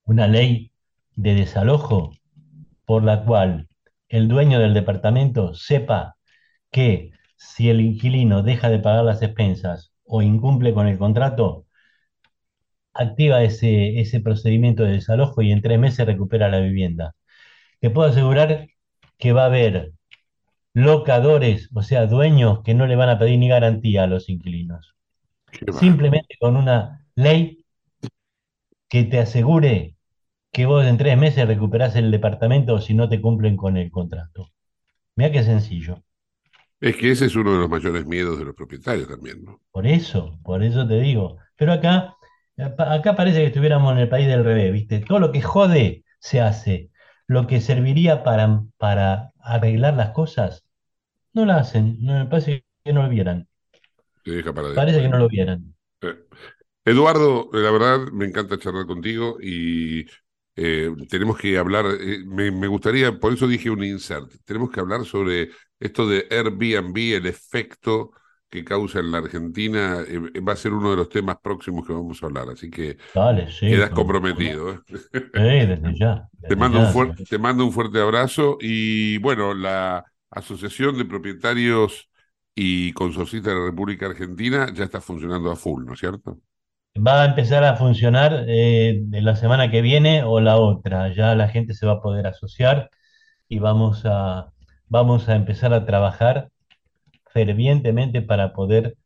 [0.04, 0.72] Una ley
[1.16, 2.12] de desalojo
[2.85, 3.68] por la cual
[4.09, 6.16] el dueño del departamento sepa
[6.70, 11.66] que si el inquilino deja de pagar las expensas o incumple con el contrato,
[12.92, 17.14] activa ese, ese procedimiento de desalojo y en tres meses recupera la vivienda.
[17.81, 18.68] Te puedo asegurar
[19.18, 19.92] que va a haber
[20.74, 24.94] locadores, o sea, dueños que no le van a pedir ni garantía a los inquilinos.
[25.79, 27.64] Simplemente con una ley
[28.88, 29.96] que te asegure
[30.53, 34.50] que vos en tres meses recuperás el departamento si no te cumplen con el contrato.
[35.16, 36.03] Mira qué sencillo.
[36.81, 39.61] Es que ese es uno de los mayores miedos de los propietarios también, ¿no?
[39.70, 41.37] Por eso, por eso te digo.
[41.57, 42.16] Pero acá
[42.79, 45.01] Acá parece que estuviéramos en el país del revés, ¿viste?
[45.01, 46.90] Todo lo que jode se hace.
[47.27, 50.64] Lo que serviría para, para arreglar las cosas,
[51.33, 51.96] no lo hacen.
[52.01, 53.49] No, me parece que no lo vieran.
[54.75, 55.75] parece que no lo vieran.
[56.03, 56.16] Eh,
[56.85, 60.07] Eduardo, la verdad me encanta charlar contigo y
[60.57, 64.81] eh, tenemos que hablar, eh, me, me, gustaría, por eso dije un insert, tenemos que
[64.81, 68.11] hablar sobre esto de Airbnb, el efecto
[68.50, 71.92] que causa en la Argentina eh, va a ser uno de los temas próximos que
[71.92, 72.98] vamos a hablar, así que
[73.60, 74.72] quedas comprometido.
[74.72, 75.66] ¿eh?
[75.66, 76.28] desde ya.
[76.48, 82.10] te, mando un te mando un fuerte abrazo y bueno, la Asociación de Propietarios
[82.54, 86.38] y Consorcistas de la República Argentina ya está funcionando a full, ¿no es cierto?
[86.96, 91.48] Va a empezar a funcionar eh, la semana que viene o la otra, ya la
[91.48, 92.90] gente se va a poder asociar
[93.48, 94.50] y vamos a,
[94.88, 96.50] vamos a empezar a trabajar
[97.33, 98.97] fervientemente para poder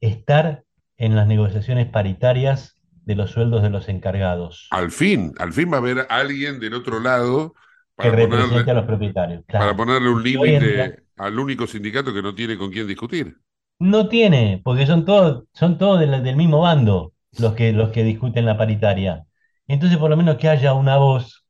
[0.00, 0.64] estar
[0.96, 4.68] en las negociaciones paritarias de los sueldos de los encargados.
[4.70, 7.54] Al fin, al fin va a haber alguien del otro lado
[7.94, 9.44] para que represente a los propietarios.
[9.48, 13.36] Para ponerle un límite al único sindicato que no tiene con quién discutir.
[13.78, 18.44] No tiene, porque son todos, son todos del, mismo bando los que, los que discuten
[18.44, 19.24] la paritaria.
[19.66, 21.46] Entonces, por lo menos que haya una voz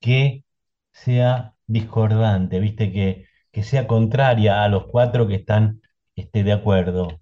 [0.00, 0.44] que
[0.92, 5.82] sea discordante, viste, que, que sea contraria a los cuatro que están
[6.16, 7.20] este, de acuerdo.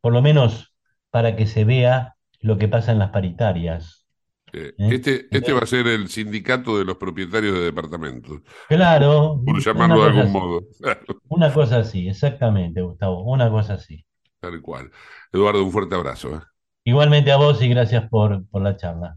[0.00, 0.74] Por lo menos
[1.10, 4.06] para que se vea lo que pasa en las paritarias.
[4.52, 4.72] ¿Eh?
[4.78, 8.40] Este, este va a ser el sindicato de los propietarios de departamentos.
[8.68, 9.40] Claro.
[9.44, 10.60] Por llamarlo de algún modo.
[11.28, 14.04] Una cosa así, exactamente, Gustavo, una cosa así.
[14.40, 14.90] Tal cual.
[15.32, 16.36] Eduardo, un fuerte abrazo.
[16.36, 16.40] ¿eh?
[16.84, 19.16] Igualmente a vos y gracias por, por la charla.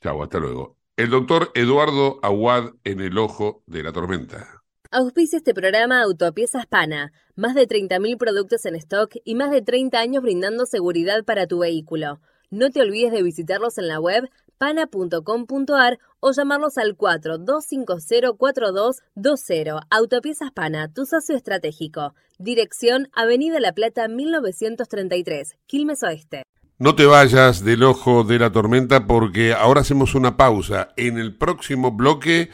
[0.00, 0.78] Chau, hasta luego.
[0.96, 4.57] El doctor Eduardo Aguad en el ojo de la tormenta.
[4.90, 7.12] Auspicia este programa Autopiezas Pana.
[7.36, 11.58] Más de 30.000 productos en stock y más de 30 años brindando seguridad para tu
[11.58, 12.20] vehículo.
[12.48, 19.78] No te olvides de visitarlos en la web pana.com.ar o llamarlos al 42504220.
[19.90, 22.14] Autopiezas Pana, tu socio estratégico.
[22.38, 26.44] Dirección Avenida La Plata 1933, Quilmes Oeste.
[26.78, 30.94] No te vayas del ojo de la tormenta porque ahora hacemos una pausa.
[30.96, 32.48] En el próximo bloque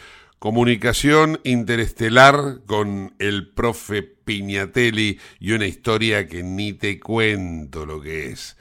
[0.44, 8.26] Comunicación interestelar con el profe Piñatelli y una historia que ni te cuento lo que
[8.26, 8.58] es.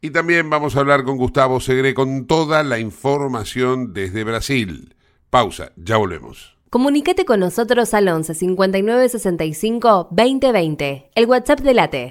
[0.00, 4.94] Y también vamos a hablar con Gustavo Segre con toda la información desde Brasil.
[5.28, 6.56] Pausa, ya volvemos.
[6.70, 12.10] Comunicate con nosotros al 11 59 65 20 20, el WhatsApp de Late.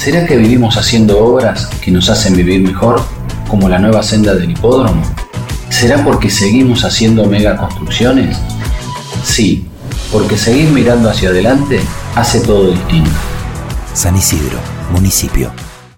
[0.00, 3.02] ¿Será que vivimos haciendo obras que nos hacen vivir mejor,
[3.50, 5.02] como la nueva senda del hipódromo?
[5.68, 8.38] ¿Será porque seguimos haciendo megaconstrucciones?
[9.22, 9.66] Sí,
[10.10, 11.82] porque seguir mirando hacia adelante
[12.14, 13.10] hace todo distinto.
[13.92, 14.58] San Isidro,
[14.90, 15.52] municipio.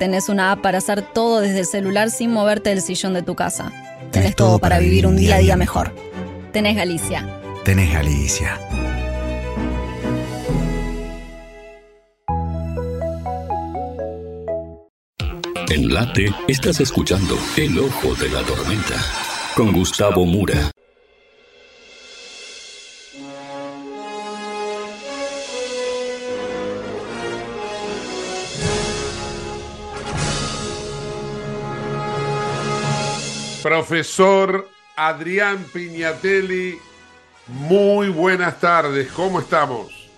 [0.00, 3.34] Tenés una app para hacer todo desde el celular sin moverte del sillón de tu
[3.34, 3.70] casa.
[4.10, 5.94] Tenés, todo para vivir un día a día mejor.
[6.54, 7.28] Tenés Galicia.
[7.66, 8.58] Tenés Galicia.
[15.68, 18.96] En Late estás escuchando El Ojo de la Tormenta
[19.54, 20.70] con Gustavo Mura.
[33.62, 36.78] Profesor Adrián Piñatelli,
[37.46, 40.10] muy buenas tardes, ¿cómo estamos?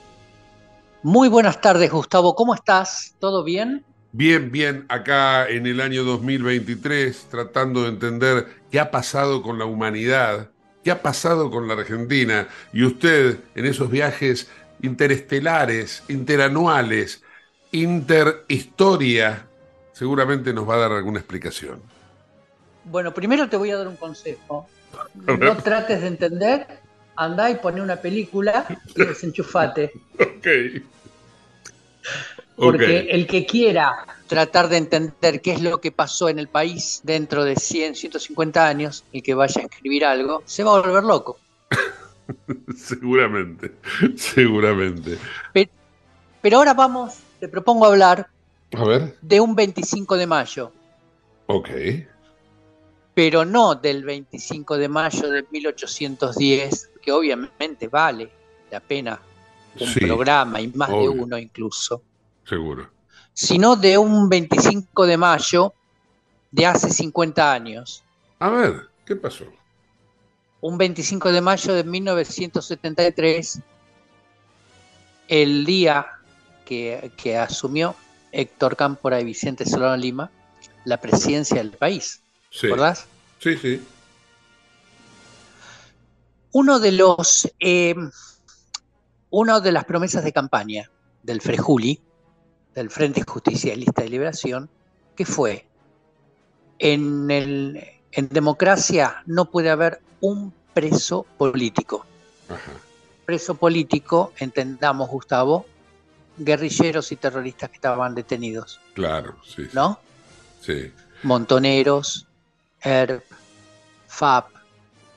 [1.03, 3.17] Muy buenas tardes, Gustavo, ¿cómo estás?
[3.19, 3.85] ¿Todo bien?
[4.13, 9.65] Bien, bien, acá en el año 2023, tratando de entender qué ha pasado con la
[9.65, 10.51] humanidad,
[10.85, 14.49] qué ha pasado con la Argentina, y usted en esos viajes
[14.83, 17.25] interestelares, interanuales,
[17.73, 19.49] interhistoria,
[19.93, 21.92] seguramente nos va a dar alguna explicación.
[22.85, 24.67] Bueno, primero te voy a dar un consejo.
[25.25, 26.67] No trates de entender,
[27.17, 29.93] andá y poné una película y desenchufate.
[30.19, 30.83] Ok.
[32.57, 37.01] Porque el que quiera tratar de entender qué es lo que pasó en el país
[37.03, 41.05] dentro de 100, 150 años, el que vaya a escribir algo, se va a volver
[41.05, 41.39] loco.
[42.77, 43.73] seguramente,
[44.17, 45.19] seguramente.
[45.53, 45.71] Pero,
[46.41, 48.29] pero, ahora vamos, te propongo hablar
[48.73, 49.17] a ver.
[49.23, 50.73] de un 25 de mayo.
[51.47, 51.71] Ok
[53.15, 58.31] pero no del 25 de mayo de 1810, que obviamente vale
[58.71, 59.21] la pena
[59.79, 62.03] un programa y más de uno incluso.
[62.45, 62.91] Seguro.
[63.33, 65.75] Sino de un 25 de mayo
[66.51, 68.03] de hace 50 años.
[68.39, 69.45] A ver, ¿qué pasó?
[70.61, 73.61] Un 25 de mayo de 1973,
[75.29, 76.07] el día
[76.65, 77.95] que, que asumió
[78.31, 80.31] Héctor Cámpora y Vicente Solano Lima
[80.85, 82.23] la presidencia del país.
[82.53, 82.69] Sí.
[83.41, 83.83] Sí, sí.
[86.53, 87.95] Uno de los, eh,
[89.31, 90.91] una de las promesas de campaña
[91.23, 92.01] del Frejuli,
[92.75, 94.69] del Frente Justicialista de Liberación,
[95.17, 95.67] que fue
[96.79, 97.83] en, el,
[98.13, 102.05] en democracia no puede haber un preso político.
[103.25, 105.65] Preso político, entendamos, Gustavo,
[106.37, 108.79] guerrilleros y terroristas que estaban detenidos.
[108.93, 109.69] Claro, sí.
[109.73, 109.99] ¿No?
[110.61, 110.93] Sí.
[111.23, 112.27] Montoneros,
[112.83, 113.25] ERP,
[114.09, 114.51] FAP,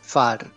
[0.01, 0.51] FAR.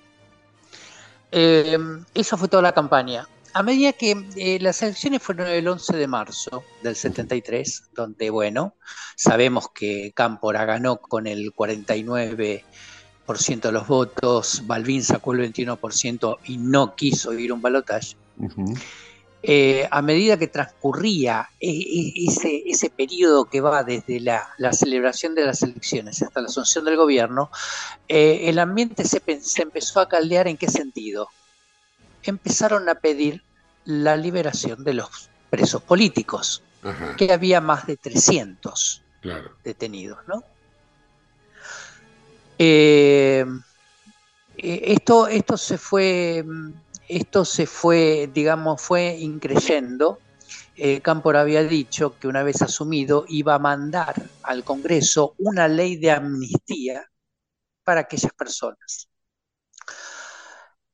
[1.30, 1.78] Eh,
[2.14, 3.26] esa fue toda la campaña.
[3.54, 8.74] A medida que eh, las elecciones fueron el 11 de marzo del 73, donde, bueno,
[9.16, 16.59] sabemos que Cámpora ganó con el 49% de los votos, Balvin sacó el 21% y
[16.59, 18.16] no quiso ir un balotaje.
[19.41, 25.36] Eh, a medida que transcurría e, e, ese, ese periodo que va desde la, celebración
[25.36, 27.49] de las elecciones hasta la asunción del gobierno,
[28.09, 29.22] eh, el ambiente se,
[29.62, 31.28] empezó a caldear en qué sentido.
[32.24, 33.45] Empezaron a pedir
[33.84, 36.62] la liberación de los presos políticos,
[37.16, 39.03] que había más de 300
[39.62, 40.43] detenidos, ¿no?
[42.59, 43.47] Eh,
[44.57, 46.45] esto, esto se fue
[47.09, 50.18] esto se fue, digamos, fue increyendo.
[50.76, 55.96] Eh, Cámpora había dicho que una vez asumido iba a mandar al Congreso una ley
[55.96, 57.11] de amnistía
[57.82, 59.09] para aquellas personas.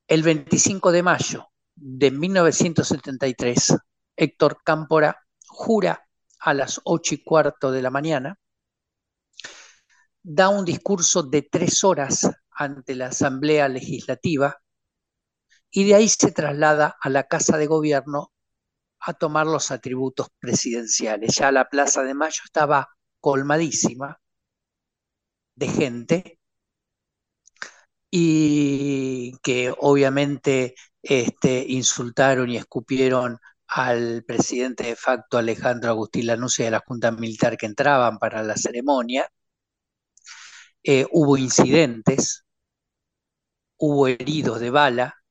[0.06, 3.76] El 25 de mayo de 1973,
[4.16, 6.06] Héctor Cámpora jura
[6.38, 8.38] a las ocho y cuarto de la mañana,
[10.22, 14.58] da un discurso de tres horas ante la Asamblea Legislativa
[15.76, 18.32] y de ahí se traslada a la Casa de Gobierno
[19.00, 21.34] a tomar los atributos presidenciales.
[21.34, 24.20] Ya la Plaza de Mayo estaba colmadísima
[25.56, 26.40] de gente
[28.08, 36.70] y que obviamente este, insultaron y escupieron al presidente de facto Alejandro Agustín Lanusse de
[36.70, 39.28] la Junta Militar que entraban para la ceremonia.
[40.84, 42.44] Eh, hubo incidentes,
[43.76, 45.23] hubo heridos de bala,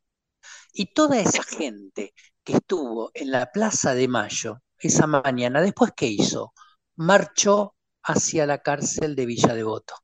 [0.73, 2.13] y toda esa gente
[2.43, 6.53] que estuvo en la Plaza de Mayo esa mañana, después ¿qué hizo?
[6.95, 9.95] Marchó hacia la cárcel de Villa Devoto.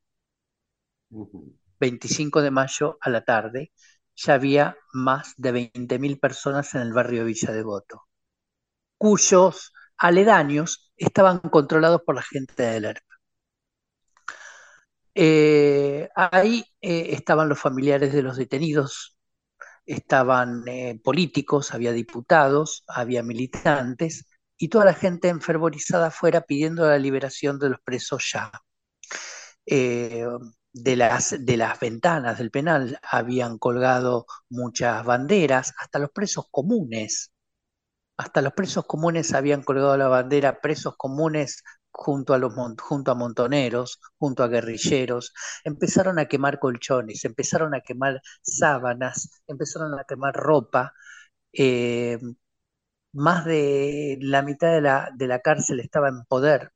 [1.80, 3.72] 25 de mayo a la tarde,
[4.16, 8.08] ya había más de 20.000 personas en el barrio de Villa Devoto,
[8.98, 13.04] cuyos aledaños estaban controlados por la gente del ERP.
[15.16, 19.18] Eh, ahí eh, estaban los familiares de los detenidos,
[19.90, 24.26] estaban eh, políticos, había diputados, había militantes
[24.58, 28.52] y toda la gente enfervorizada afuera pidiendo la liberación de los presos ya.
[29.66, 30.26] Eh,
[30.74, 37.32] de, las, de las ventanas del penal habían colgado muchas banderas, hasta los presos comunes,
[38.18, 43.16] hasta los presos comunes habían colgado la bandera, presos comunes junto a, los, junto a
[43.16, 45.34] montoneros, junto a guerrilleros,
[45.64, 50.94] empezaron a quemar colchones, empezaron a quemar sábanas, empezaron a quemar ropa.
[51.54, 52.20] Eh,
[53.14, 56.72] más de la mitad de la, de la cárcel estaba en poder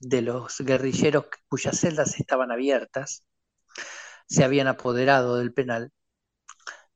[0.00, 3.24] de los guerrilleros cuyas celdas estaban abiertas.
[4.28, 5.92] se habían apoderado del penal.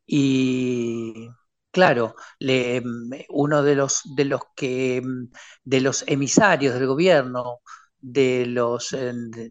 [0.06, 1.28] Y
[1.74, 2.82] claro, le,
[3.30, 5.02] uno de los, de los que
[5.64, 7.60] de los emisarios del gobierno
[7.98, 8.94] de los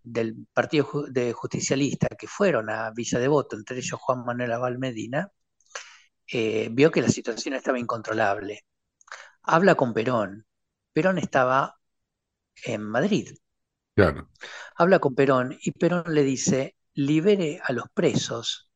[0.03, 5.29] del partido de justicialista que fueron a Villa Devoto, entre ellos Juan Manuel Aval Medina,
[6.31, 8.65] eh, vio que la situación estaba incontrolable.
[9.43, 10.45] Habla con Perón.
[10.93, 11.77] Perón estaba
[12.63, 13.35] en Madrid.
[13.95, 14.29] Claro.
[14.75, 18.69] Habla con Perón y Perón le dice, libere a los presos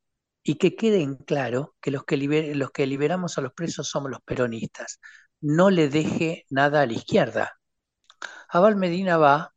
[0.48, 2.16] y que quede en claro que los que,
[2.56, 5.02] los que liberamos a los presos somos los peronistas.
[5.41, 7.60] No le deje nada a la izquierda.
[8.48, 9.54] Aval Medina va,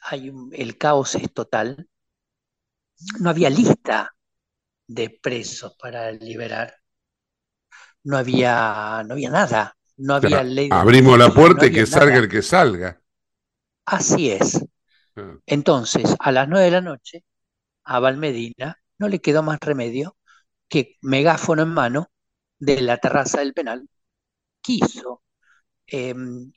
[0.00, 1.86] hay el caos es total.
[3.20, 4.16] No había lista
[4.86, 6.74] de presos para liberar.
[8.02, 9.76] No había, no había nada.
[9.98, 10.70] No había ley.
[10.72, 13.02] abrimos la puerta y que salga el que salga.
[13.84, 14.64] Así es.
[15.14, 15.36] Ah.
[15.44, 17.22] Entonces, a las nueve de la noche,
[17.84, 20.16] a Valmedina no le quedó más remedio
[20.68, 22.10] que megáfono en mano
[22.58, 23.88] de la terraza del penal,
[24.60, 25.22] quiso,
[25.86, 26.52] em,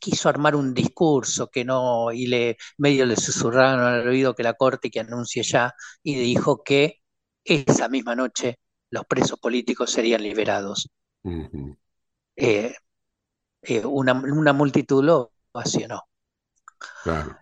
[0.00, 4.54] quiso armar un discurso que no, y le medio le susurraron al oído que la
[4.54, 7.02] corte que anuncie ya, y dijo que
[7.44, 8.58] esa misma noche
[8.90, 10.88] los presos políticos serían liberados.
[12.36, 12.74] Eh,
[13.62, 16.02] eh, una, multitud lo ovacionó.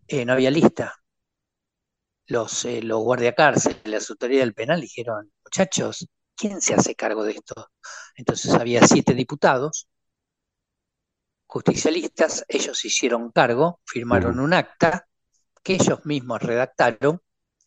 [0.07, 0.95] Eh, no había lista.
[2.31, 7.71] Los, los guardiacárceles, las autoridades del penal dijeron, muchachos, ¿quién se hace cargo de esto?
[8.17, 9.89] Entonces había siete diputados
[11.51, 15.09] justicialistas, ellos hicieron cargo, firmaron un acta
[15.65, 17.21] que ellos mismos redactaron,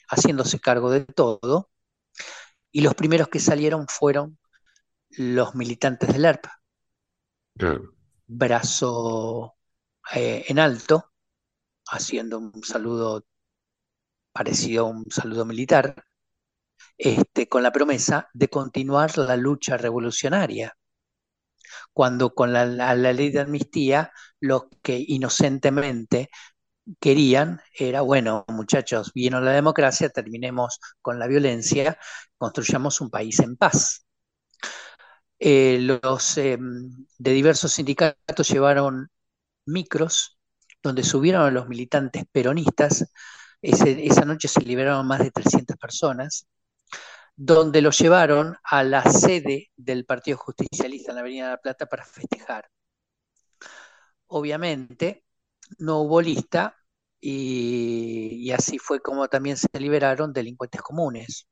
[0.08, 1.70] haciéndose cargo de todo,
[2.72, 4.40] y los primeros que salieron fueron
[5.10, 6.46] los militantes del ERP.
[8.26, 9.56] Brazo
[10.16, 11.12] eh, en alto,
[11.86, 13.26] haciendo un saludo
[14.34, 16.06] parecido a un saludo militar,
[16.98, 20.76] este, con la promesa de continuar la lucha revolucionaria.
[21.94, 22.66] Cuando con la,
[22.96, 26.30] ley de amnistía, los que inocentemente
[27.00, 31.98] querían era, bueno, muchachos, vino la democracia, terminemos con la violencia,
[32.38, 34.06] construyamos un país en paz.
[35.40, 39.10] Eh, los em, de diversos sindicatos llevaron
[39.66, 40.38] micros
[40.82, 43.06] donde subieron a los militantes peronistas.
[43.64, 46.48] Esa noche se liberaron más de 300 personas,
[47.36, 51.86] donde los llevaron a la sede del Partido Justicialista en la Avenida de la Plata
[51.88, 52.70] para festejar.
[54.28, 55.24] Obviamente,
[55.80, 56.76] no hubo lista
[57.20, 61.48] y, así fue como también se liberaron delincuentes comunes.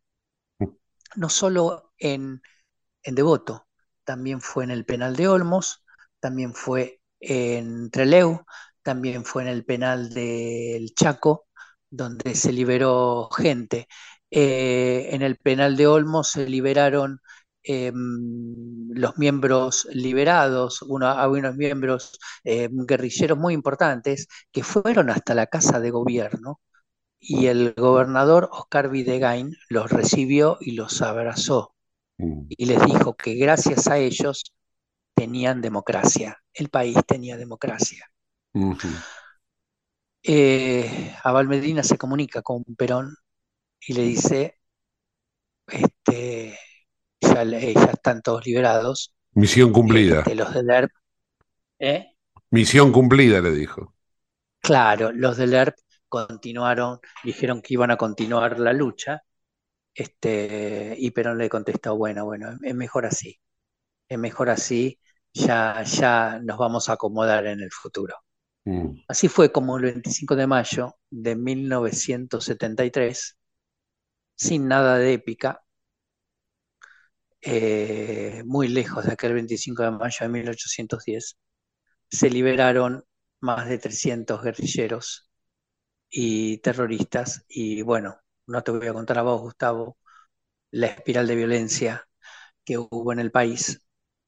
[1.16, 2.42] No solo en,
[3.04, 3.68] en Devoto,
[4.04, 5.84] también fue en el penal de Olmos,
[6.20, 8.46] también fue en Treleu,
[8.82, 11.48] también fue en el penal del Chaco,
[11.92, 13.88] donde se liberó gente.
[14.32, 17.22] Eh, en el penal de Olmos se liberaron
[17.64, 25.48] em, los miembros liberados, uno, unos miembros em, guerrilleros muy importantes que fueron hasta la
[25.48, 26.60] casa de gobierno
[27.20, 31.76] y el gobernador Oscar Videgain los recibió y los abrazó
[32.20, 32.52] Mm.
[32.58, 34.54] y les dijo que gracias a ellos
[35.16, 38.08] tenían democracia, el país tenía democracia.
[40.24, 43.16] Eh, Abal Medina se comunica con Perón
[43.80, 44.60] y le dice,
[45.68, 46.58] este,
[47.20, 49.14] ya, están todos liberados.
[49.34, 50.20] Misión cumplida.
[50.20, 50.92] Este, los del ERP.
[51.80, 52.16] ¿eh?
[52.52, 53.94] Misión cumplida, le dijo.
[54.60, 55.76] Claro, los del ERP
[56.08, 59.24] continuaron, dijeron que iban a continuar la lucha
[59.94, 63.40] este, y Perón le contestó, bueno, bueno, es mejor así,
[64.10, 65.00] es mejor así,
[65.34, 68.16] ya, ya nos vamos a acomodar en el futuro.
[68.66, 69.02] Mm.
[69.08, 73.38] Así fue como el 25 de mayo de 1973,
[74.36, 75.64] sin nada de épica,
[77.42, 81.38] eh, muy lejos de aquel 25 de mayo de 1810,
[82.10, 83.04] se liberaron
[83.42, 85.30] más de 300 guerrilleros
[86.10, 89.98] y terroristas y bueno, no te voy a contar a vos, Gustavo,
[90.72, 92.08] la espiral de violencia
[92.66, 93.82] que hubo en el país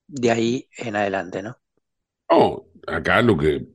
[0.07, 1.57] de ahí en adelante, ¿no?
[2.29, 3.67] No, acá lo que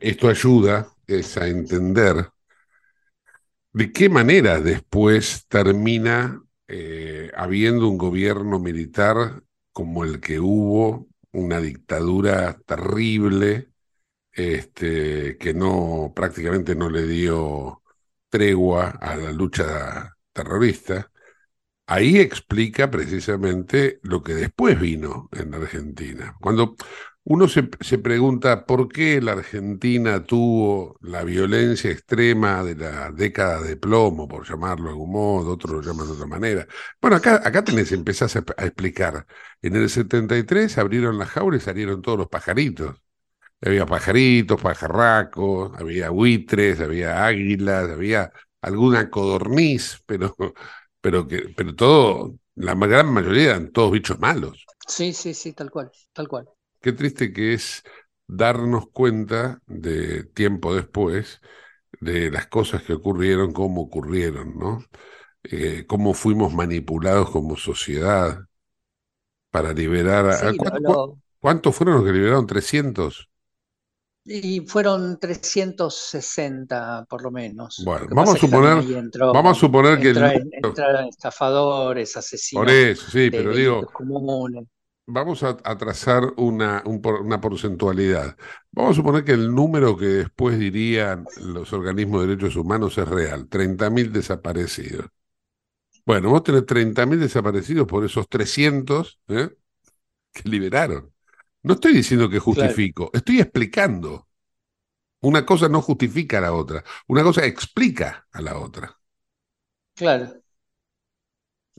[0.00, 2.30] esto ayuda es a entender
[3.72, 11.60] de qué manera después termina eh, habiendo un gobierno militar como el que hubo, una
[11.60, 13.70] dictadura terrible,
[14.32, 17.82] este, que no prácticamente no le dio
[18.28, 21.10] tregua a la lucha terrorista,
[21.86, 26.36] ahí explica precisamente lo que después vino en Argentina.
[26.40, 26.76] Cuando
[27.30, 33.60] uno se, se, pregunta por qué la Argentina tuvo la violencia extrema de la década
[33.60, 36.66] de plomo, por llamarlo de algún modo, otros lo llaman de otra manera.
[37.00, 39.26] Bueno, acá, acá tenés, empezás a, explicar.
[39.60, 42.96] En el 73 abrieron las jaulas y salieron todos los pajaritos.
[43.60, 50.34] Había pajaritos, pajarracos, había buitres, había águilas, había alguna codorniz, pero
[51.00, 54.66] pero que, pero todo, la gran mayoría eran todos bichos malos.
[54.86, 56.48] Sí, sí, sí, tal cual, tal cual.
[56.80, 57.82] Qué triste que es
[58.26, 61.40] darnos cuenta de tiempo después
[62.00, 64.84] de las cosas que ocurrieron, cómo ocurrieron, ¿no?
[65.44, 68.46] Eh, cómo fuimos manipulados como sociedad
[69.50, 70.36] para liberar a...
[70.50, 72.46] Sí, ¿cuántos, lo- cuántos fueron los que liberaron?
[72.46, 73.28] ¿300?
[74.24, 77.86] Y fueron 360 por lo menos.
[77.86, 82.68] Bueno, Lo vamos a suponer, entró- vamos a suponer que el entraron estafadores, asesinos Por
[82.70, 84.66] eso, sí, pero digo, comunes.
[85.10, 88.36] Vamos a, a trazar una, un una porcentualidad.
[88.72, 93.08] Vamos a suponer que el número que después dirían los organismos de derechos humanos es
[93.08, 95.06] real, 30.000 desaparecidos.
[96.06, 99.50] Bueno, vos tenés 30.000 desaparecidos por esos 300 ¿eh?
[100.32, 101.12] que liberaron.
[101.62, 104.28] No estoy diciendo que justifico, estoy explicando.
[105.22, 108.98] Una cosa no justifica a la otra, una cosa explica a la otra.
[109.94, 110.42] Claro,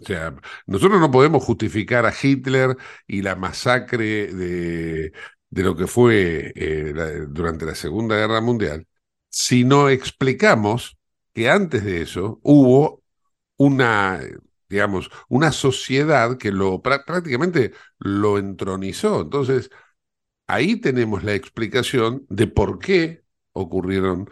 [0.02, 0.34] O sea,
[0.66, 2.78] nosotros no podemos justificar a Hitler
[3.08, 5.12] y la masacre de,
[5.50, 6.94] de lo que fue eh,
[7.30, 8.88] durante la Segunda Guerra Mundial
[9.30, 10.98] si no explicamos
[11.34, 13.04] que antes de eso hubo
[13.58, 14.22] una,
[14.70, 19.22] digamos, una sociedad que lo prá- prácticamente lo entronizó.
[19.22, 19.70] Entonces,
[20.48, 23.24] ahí tenemos la explicación de por qué
[23.54, 24.30] ocurrieron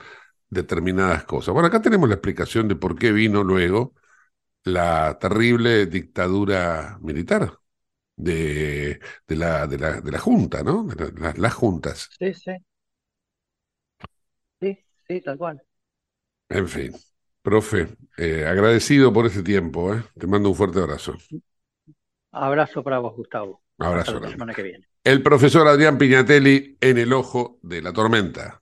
[0.49, 1.53] determinadas cosas.
[1.53, 3.95] Bueno, acá tenemos la explicación de por qué vino luego
[4.63, 7.59] la terrible dictadura militar
[8.15, 10.83] de, de la, de la, de la Junta, ¿no?
[10.85, 12.11] De la- las, las juntas.
[12.19, 12.51] sí, sí.
[14.61, 14.77] Sí,
[15.07, 15.61] sí, tal cual.
[16.49, 16.91] En fin,
[17.41, 17.87] profe,
[18.17, 20.03] eh, agradecido por ese tiempo, ¿eh?
[20.17, 21.17] Te mando un fuerte abrazo.
[22.31, 23.61] Abrazo para vos, Gustavo.
[23.79, 24.87] Abrazo Hasta la semana que viene.
[25.03, 28.61] El profesor Adrián Piñatelli en el ojo de la tormenta.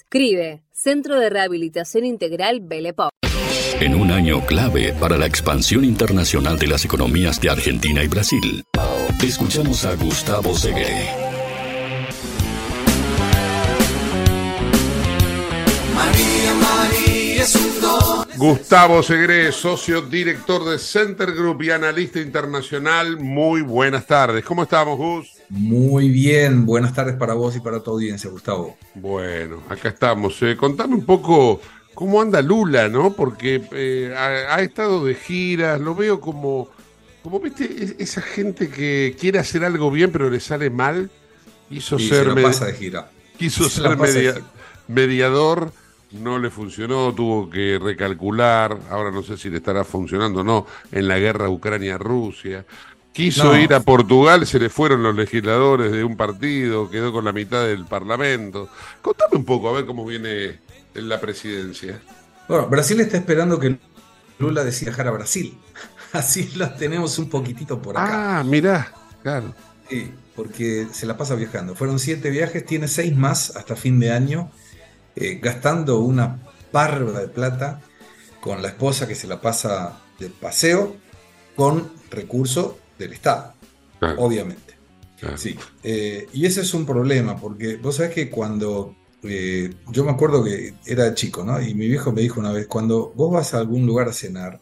[0.09, 3.11] CRIBE, Centro de Rehabilitación Integral Belepop.
[3.79, 8.63] En un año clave para la expansión internacional de las economías de Argentina y Brasil,
[9.23, 11.09] escuchamos a Gustavo Segre.
[15.95, 18.27] María, María es un don.
[18.37, 23.17] Gustavo Segre, socio director de Center Group y analista internacional.
[23.17, 24.43] Muy buenas tardes.
[24.43, 25.40] ¿Cómo estamos, Gus?
[25.53, 28.77] Muy bien, buenas tardes para vos y para tu audiencia, Gustavo.
[28.95, 30.41] Bueno, acá estamos.
[30.43, 31.59] Eh, contame un poco
[31.93, 33.11] cómo anda Lula, ¿no?
[33.11, 36.69] Porque eh, ha, ha estado de giras, lo veo como,
[37.21, 41.11] como viste, es- esa gente que quiere hacer algo bien pero le sale mal.
[41.67, 43.11] Quiso ser se la pasa de gira.
[43.37, 44.35] quiso Se ser media-
[44.87, 45.73] mediador,
[46.11, 50.65] no le funcionó, tuvo que recalcular, ahora no sé si le estará funcionando o no,
[50.93, 52.65] en la guerra Ucrania-Rusia.
[53.13, 53.57] Quiso No.
[53.57, 57.65] ir a Portugal, se le fueron los legisladores de un partido, quedó con la mitad
[57.65, 58.69] del parlamento.
[59.01, 60.59] Contame un poco, a ver cómo viene
[60.93, 62.01] en la presidencia.
[62.47, 63.77] Bueno, Brasil está esperando que
[64.39, 65.57] Lula decida viajar a Brasil.
[66.13, 68.39] Así lo tenemos un poquitito por acá.
[68.39, 68.93] Ah, mirá,
[69.23, 69.53] claro.
[69.89, 71.75] Sí, porque se la pasa viajando.
[71.75, 74.51] Fueron siete viajes, tiene seis más hasta fin de año,
[75.15, 76.39] eh, gastando una
[76.71, 77.81] parva de plata
[78.39, 80.95] con la esposa que se la pasa de paseo
[81.55, 83.53] con recurso del Estado,
[84.17, 84.71] obviamente.
[85.35, 90.11] Sí, eh, y ese es un problema, porque vos sabés que cuando eh, yo me
[90.11, 91.61] acuerdo que era chico, ¿no?
[91.61, 94.59] Y mi viejo me dijo una vez, cuando vos vas a algún lugar a cenar,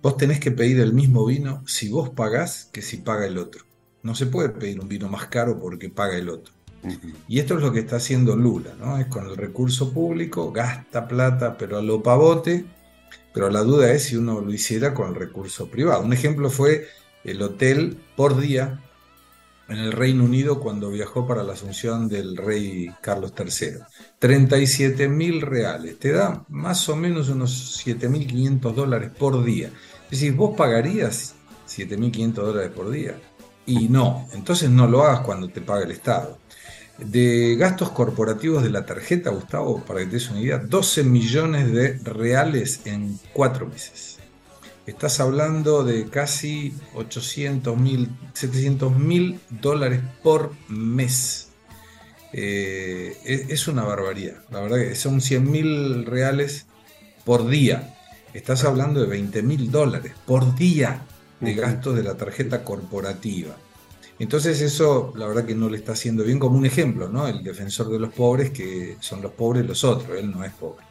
[0.00, 3.64] vos tenés que pedir el mismo vino si vos pagás que si paga el otro.
[4.02, 6.54] No se puede pedir un vino más caro porque paga el otro.
[7.26, 8.98] Y esto es lo que está haciendo Lula, ¿no?
[8.98, 12.64] Es con el recurso público, gasta plata, pero a lo pavote,
[13.34, 16.02] pero la duda es si uno lo hiciera con el recurso privado.
[16.02, 16.86] Un ejemplo fue
[17.24, 18.80] el hotel por día
[19.68, 23.80] en el Reino Unido cuando viajó para la asunción del rey Carlos III.
[24.18, 29.70] 37 mil reales, te da más o menos unos 7.500 dólares por día.
[30.04, 31.34] Es decir, vos pagarías
[31.68, 33.20] 7.500 dólares por día.
[33.66, 36.38] Y no, entonces no lo hagas cuando te paga el Estado.
[36.96, 41.70] De gastos corporativos de la tarjeta, Gustavo, para que te des una idea, 12 millones
[41.70, 44.17] de reales en cuatro meses.
[44.88, 51.50] Estás hablando de casi 800 mil, 700 mil dólares por mes.
[52.32, 54.36] Eh, es, es una barbaridad.
[54.50, 56.64] La verdad que son 100 mil reales
[57.26, 57.98] por día.
[58.32, 61.02] Estás hablando de 20 mil dólares por día
[61.38, 63.54] de gastos de la tarjeta corporativa.
[64.18, 67.28] Entonces eso, la verdad que no le está haciendo bien como un ejemplo, ¿no?
[67.28, 70.86] El defensor de los pobres, que son los pobres los otros, él no es pobre.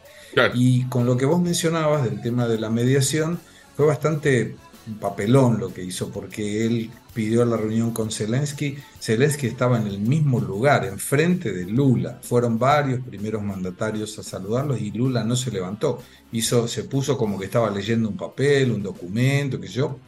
[0.54, 3.40] Y con lo que vos mencionabas del tema de la mediación,
[3.78, 4.56] fue bastante
[5.00, 8.76] papelón lo que hizo, porque él pidió la reunión con Zelensky.
[9.00, 12.18] Zelensky estaba en el mismo lugar, enfrente de Lula.
[12.20, 16.02] Fueron varios primeros mandatarios a saludarlos y Lula no se levantó.
[16.32, 20.00] Hizo, se puso como que estaba leyendo un papel, un documento, que yo,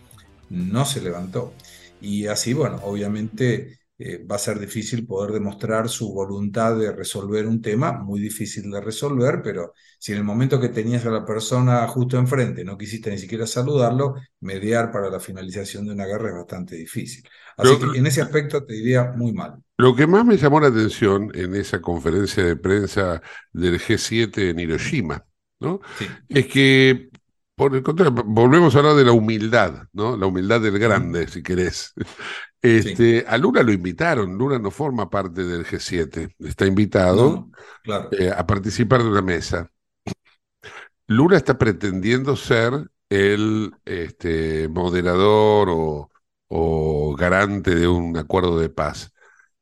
[0.48, 1.54] no se levantó.
[2.00, 7.46] Y así, bueno, obviamente eh, va a ser difícil poder demostrar su voluntad de resolver
[7.46, 11.22] un tema, muy difícil de resolver, pero si en el momento que tenías a la
[11.22, 16.30] persona justo enfrente no quisiste ni siquiera saludarlo, mediar para la finalización de una guerra
[16.30, 17.28] es bastante difícil.
[17.59, 19.57] Así que en ese aspecto te diría muy mal.
[19.76, 23.20] Lo que más me llamó la atención en esa conferencia de prensa
[23.53, 25.26] del G7 en Hiroshima,
[25.61, 25.82] ¿no?
[26.26, 27.11] Es que
[27.55, 30.16] por el contrario, volvemos a hablar de la humildad, ¿no?
[30.16, 31.92] La humildad del grande, si querés.
[32.62, 37.50] Este, A Lula lo invitaron, Lula no forma parte del G7, está invitado
[38.12, 39.70] eh, a participar de una mesa.
[41.06, 42.72] Lula está pretendiendo ser
[43.08, 46.11] el este, moderador o,
[46.48, 49.12] o garante de un acuerdo de paz.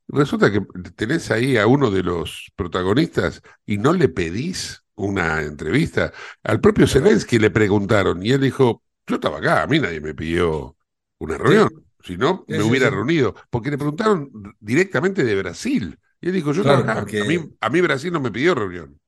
[0.08, 0.60] Resulta que
[0.96, 6.12] tenés ahí a uno de los protagonistas y no le pedís una entrevista.
[6.44, 10.14] Al propio Zelensky le preguntaron y él dijo, yo estaba acá, a mí nadie me
[10.14, 10.76] pidió
[11.18, 11.70] una reunión,
[12.02, 14.30] si no me hubiera reunido, porque le preguntaron
[14.60, 15.98] directamente de Brasil.
[16.20, 18.98] Y él dijo, yo estaba acá, a, mí, a mí Brasil no me pidió reunión.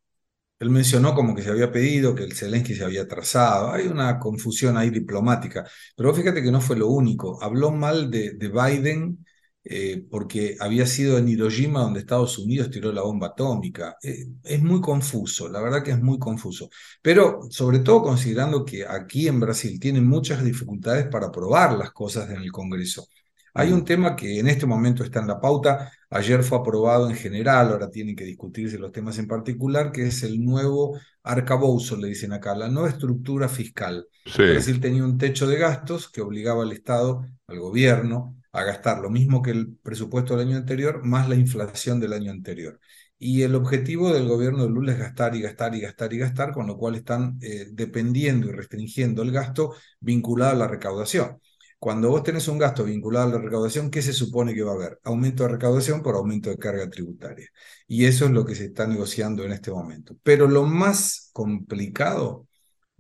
[0.59, 3.73] Él mencionó como que se había pedido, que el Zelensky se había atrasado.
[3.73, 5.67] Hay una confusión ahí diplomática.
[5.97, 7.43] Pero fíjate que no fue lo único.
[7.43, 9.25] Habló mal de, de Biden
[9.63, 13.97] eh, porque había sido en Hiroshima donde Estados Unidos tiró la bomba atómica.
[14.03, 16.71] Eh, es muy confuso, la verdad que es muy confuso.
[17.03, 22.31] Pero sobre todo considerando que aquí en Brasil tienen muchas dificultades para aprobar las cosas
[22.31, 23.07] en el Congreso.
[23.53, 27.17] Hay un tema que en este momento está en la pauta, ayer fue aprobado en
[27.17, 32.09] general, ahora tienen que discutirse los temas en particular, que es el nuevo arcabouzo, le
[32.09, 34.07] dicen acá, la nueva estructura fiscal.
[34.37, 39.11] Brasil tenía un techo de gastos que obligaba al Estado, al gobierno, a gastar lo
[39.11, 42.81] mismo que el presupuesto del año anterior, más la inflación del año anterior.
[43.19, 46.53] Y el objetivo del gobierno de Lula es gastar y gastar y gastar y gastar,
[46.53, 51.39] con lo cual están eh, dependiendo y restringiendo el gasto vinculado a la recaudación.
[51.79, 54.75] Cuando vos tenés un gasto vinculado a la recaudación, ¿qué se supone que va a
[54.75, 55.01] haber?
[55.05, 57.49] Aumento de recaudación por aumento de carga tributaria.
[57.87, 60.17] Y eso es lo que se está negociando en este momento.
[60.23, 62.49] Pero lo más complicado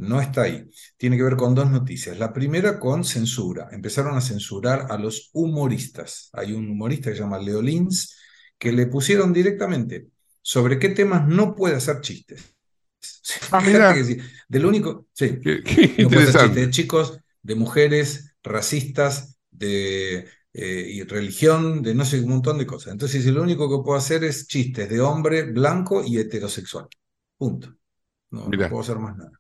[0.00, 0.68] no está ahí.
[0.96, 2.18] Tiene que ver con dos noticias.
[2.18, 3.68] La primera con censura.
[3.70, 6.30] Empezaron a censurar a los humoristas.
[6.32, 8.16] Hay un humorista que se llama Leo Lins
[8.58, 10.08] que le pusieron directamente
[10.42, 12.54] sobre qué temas no puede hacer chistes.
[13.50, 13.94] Ah,
[14.48, 15.38] del único, sí,
[15.98, 22.04] no puede hacer chistes de chicos, de mujeres, racistas, de eh, y religión, de no
[22.04, 22.92] sé, un montón de cosas.
[22.92, 26.88] Entonces, lo único que puedo hacer es chistes de hombre blanco y heterosexual.
[27.36, 27.74] Punto.
[28.30, 29.39] no puedo hacer más nada.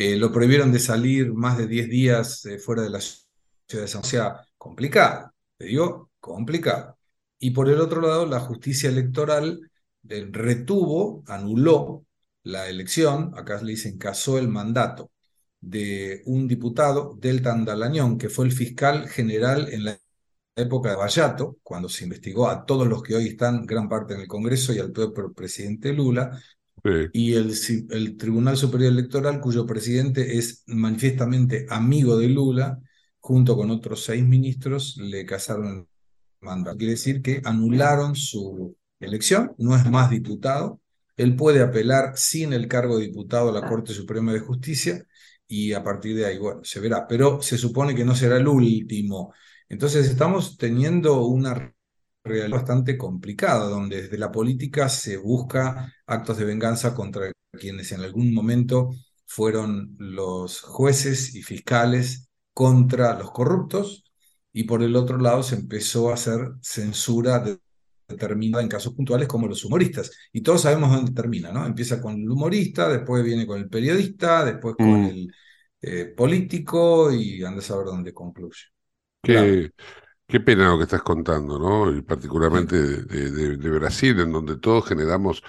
[0.00, 3.88] Eh, lo prohibieron de salir más de 10 días eh, fuera de la ciudad de
[3.88, 6.96] San O sea, complicado, te digo, complicado.
[7.40, 9.60] Y por el otro lado, la justicia electoral
[10.08, 12.06] eh, retuvo, anuló
[12.44, 15.10] la elección, acá le dicen casó el mandato
[15.60, 19.98] de un diputado, Delta Andalañón, que fue el fiscal general en la
[20.54, 24.20] época de Bayato, cuando se investigó a todos los que hoy están gran parte en
[24.20, 26.40] el Congreso y al propio presidente Lula,
[27.12, 27.52] y el,
[27.90, 32.78] el, Tribunal Superior Electoral, cuyo presidente es manifiestamente amigo de Lula,
[33.20, 35.86] junto con otros seis ministros, le casaron el
[36.40, 36.78] mandato.
[36.78, 40.80] Quiere decir que anularon su elección, no es más diputado.
[41.16, 45.04] Él puede apelar sin el cargo de diputado a la Corte Suprema de Justicia
[45.46, 47.06] y a partir de ahí, bueno, se verá.
[47.08, 49.32] Pero se supone que no será el último.
[49.68, 51.74] Entonces estamos teniendo una
[52.28, 58.00] realidad bastante complicada, donde desde la política se busca actos de venganza contra quienes en
[58.02, 58.90] algún momento
[59.26, 64.04] fueron los jueces y fiscales contra los corruptos,
[64.52, 67.44] y por el otro lado se empezó a hacer censura
[68.08, 70.10] determinada en casos puntuales como los humoristas.
[70.32, 71.66] Y todos sabemos dónde termina, ¿no?
[71.66, 75.06] Empieza con el humorista, después viene con el periodista, después con mm.
[75.06, 75.34] el
[75.80, 78.64] eh, político y anda a saber dónde concluye.
[79.22, 79.70] Qué,
[80.28, 81.94] qué pena lo que estás contando, ¿no?
[81.96, 85.42] Y particularmente de, de- de Brasil, en donde todos generamos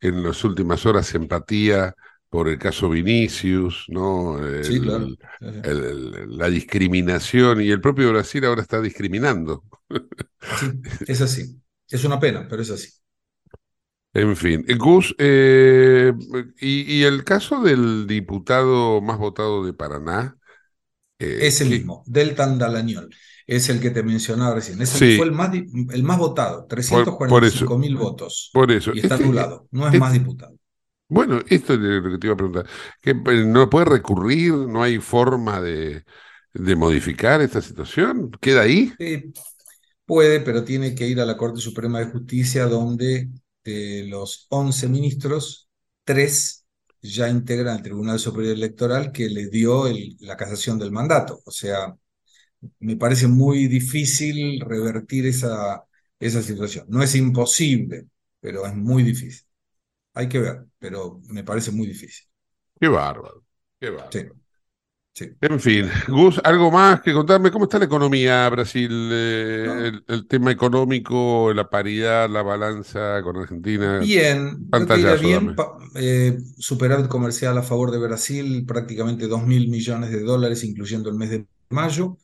[0.00, 1.94] en las últimas horas empatía
[2.30, 4.38] por el caso Vinicius, ¿no?
[4.38, 5.16] El- Sí, claro.
[5.38, 5.60] Sí, sí.
[5.62, 9.64] el- el- la discriminación y el propio Brasil ahora está discriminando.
[11.04, 11.60] Es así.
[11.88, 12.88] Es una pena, pero es así.
[14.12, 16.12] En fin, Gus, eh,
[16.60, 20.36] y, y el caso del diputado más votado de Paraná,
[21.18, 23.08] eh, Ese ¿qué- mismo, Deltan Dalañol,
[23.56, 24.80] es el que te mencionaba recién.
[24.80, 25.06] Es el Sí.
[25.10, 28.50] que fue el más, el más votado, por, por 345 eso, mil votos.
[28.52, 28.92] por eso.
[28.94, 30.56] Y está Este- anulado, no es este- más diputado.
[31.08, 32.66] Bueno, esto es lo que te iba a preguntar.
[33.02, 34.52] ¿Que eh, no puede recurrir?
[34.54, 36.04] ¿No hay forma de,
[36.54, 38.30] de modificar esta situación?
[38.40, 38.92] ¿Queda ahí?
[39.00, 39.32] Eh,
[40.06, 43.28] puede, pero tiene que ir a la Corte Suprema de Justicia, donde
[43.64, 45.68] de los 11 ministros,
[46.04, 46.64] tres
[47.02, 51.40] ya integran el Tribunal Superior Electoral que le dio el- la casación del mandato.
[51.44, 51.94] O sea,
[52.80, 55.84] me parece muy difícil revertir esa,
[56.18, 56.86] esa situación.
[56.88, 58.06] No es imposible,
[58.40, 59.46] pero es muy difícil.
[60.14, 62.26] Hay que ver, pero me parece muy difícil.
[62.80, 63.44] Qué bárbaro,
[63.78, 64.12] qué bárbaro.
[64.12, 64.28] Sí,
[65.14, 65.30] sí.
[65.42, 67.50] En fin, Gus, ¿algo más que contarme?
[67.50, 68.90] ¿Cómo está la economía, Brasil?
[69.10, 74.06] Eh, el, el tema económico, la paridad, la balanza con Argentina.
[74.06, 74.56] Bien,
[75.10, 75.56] bien,
[75.94, 81.16] eh, superávit comercial a favor de Brasil, prácticamente 2 mil millones de dólares, incluyendo el
[81.16, 82.16] mes de mayo.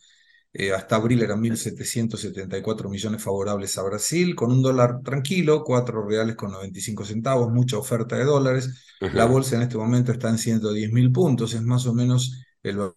[0.58, 6.34] Eh, hasta abril eran 1.774 millones favorables a Brasil, con un dólar tranquilo, 4 reales
[6.36, 8.70] con 95 centavos, mucha oferta de dólares.
[9.12, 12.80] La bolsa en este momento está en 110 mil puntos, es más o menos el
[12.80, 12.94] va-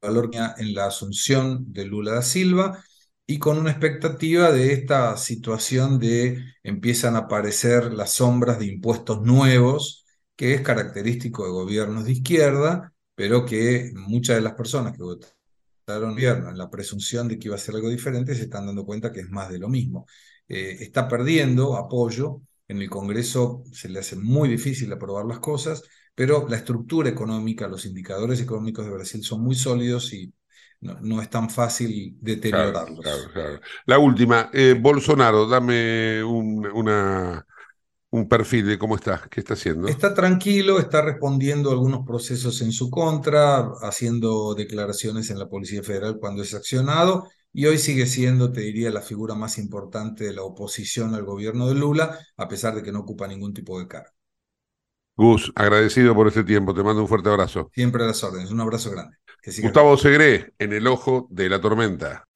[0.00, 2.82] valor en la asunción de Lula da Silva,
[3.26, 9.22] y con una expectativa de esta situación de empiezan a aparecer las sombras de impuestos
[9.22, 10.04] nuevos,
[10.36, 15.36] que es característico de gobiernos de izquierda, pero que muchas de las personas que votaron
[15.86, 19.12] gobierno en la presunción de que iba a ser algo diferente, se están dando cuenta
[19.12, 20.06] que es más de lo mismo.
[20.48, 25.82] Eh, está perdiendo apoyo, en el Congreso se le hace muy difícil aprobar las cosas,
[26.14, 30.32] pero la estructura económica, los indicadores económicos de Brasil son muy sólidos y
[30.80, 32.16] no, no es tan fácil
[32.48, 33.00] Claro, deteriorarlos.
[33.00, 33.60] claro, claro.
[33.86, 37.46] La última, eh, Bolsonaro, dame un, una,
[38.12, 39.88] un perfil de cómo está, qué está haciendo.
[39.88, 45.82] Está tranquilo, está respondiendo a algunos procesos en su contra, haciendo declaraciones en la Policía
[45.82, 50.34] Federal cuando es accionado, y hoy sigue siendo, te diría, la figura más importante de
[50.34, 53.88] la oposición al gobierno de Lula, a pesar de que no ocupa ningún tipo de
[53.88, 54.10] cargo.
[55.16, 57.70] Gus, agradecido por este tiempo, te mando un fuerte abrazo.
[57.74, 59.16] Siempre a las órdenes, un abrazo grande.
[59.40, 62.28] Que Gustavo Segre, en el ojo de la tormenta.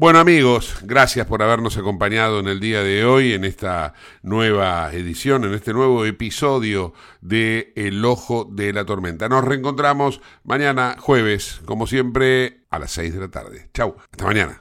[0.00, 5.42] Bueno amigos, gracias por habernos acompañado en el día de hoy, en esta nueva edición,
[5.42, 9.28] en este nuevo episodio de El Ojo de la Tormenta.
[9.28, 13.70] Nos reencontramos mañana jueves, como siempre, a las 6 de la tarde.
[13.74, 14.56] Chau, hasta mañana.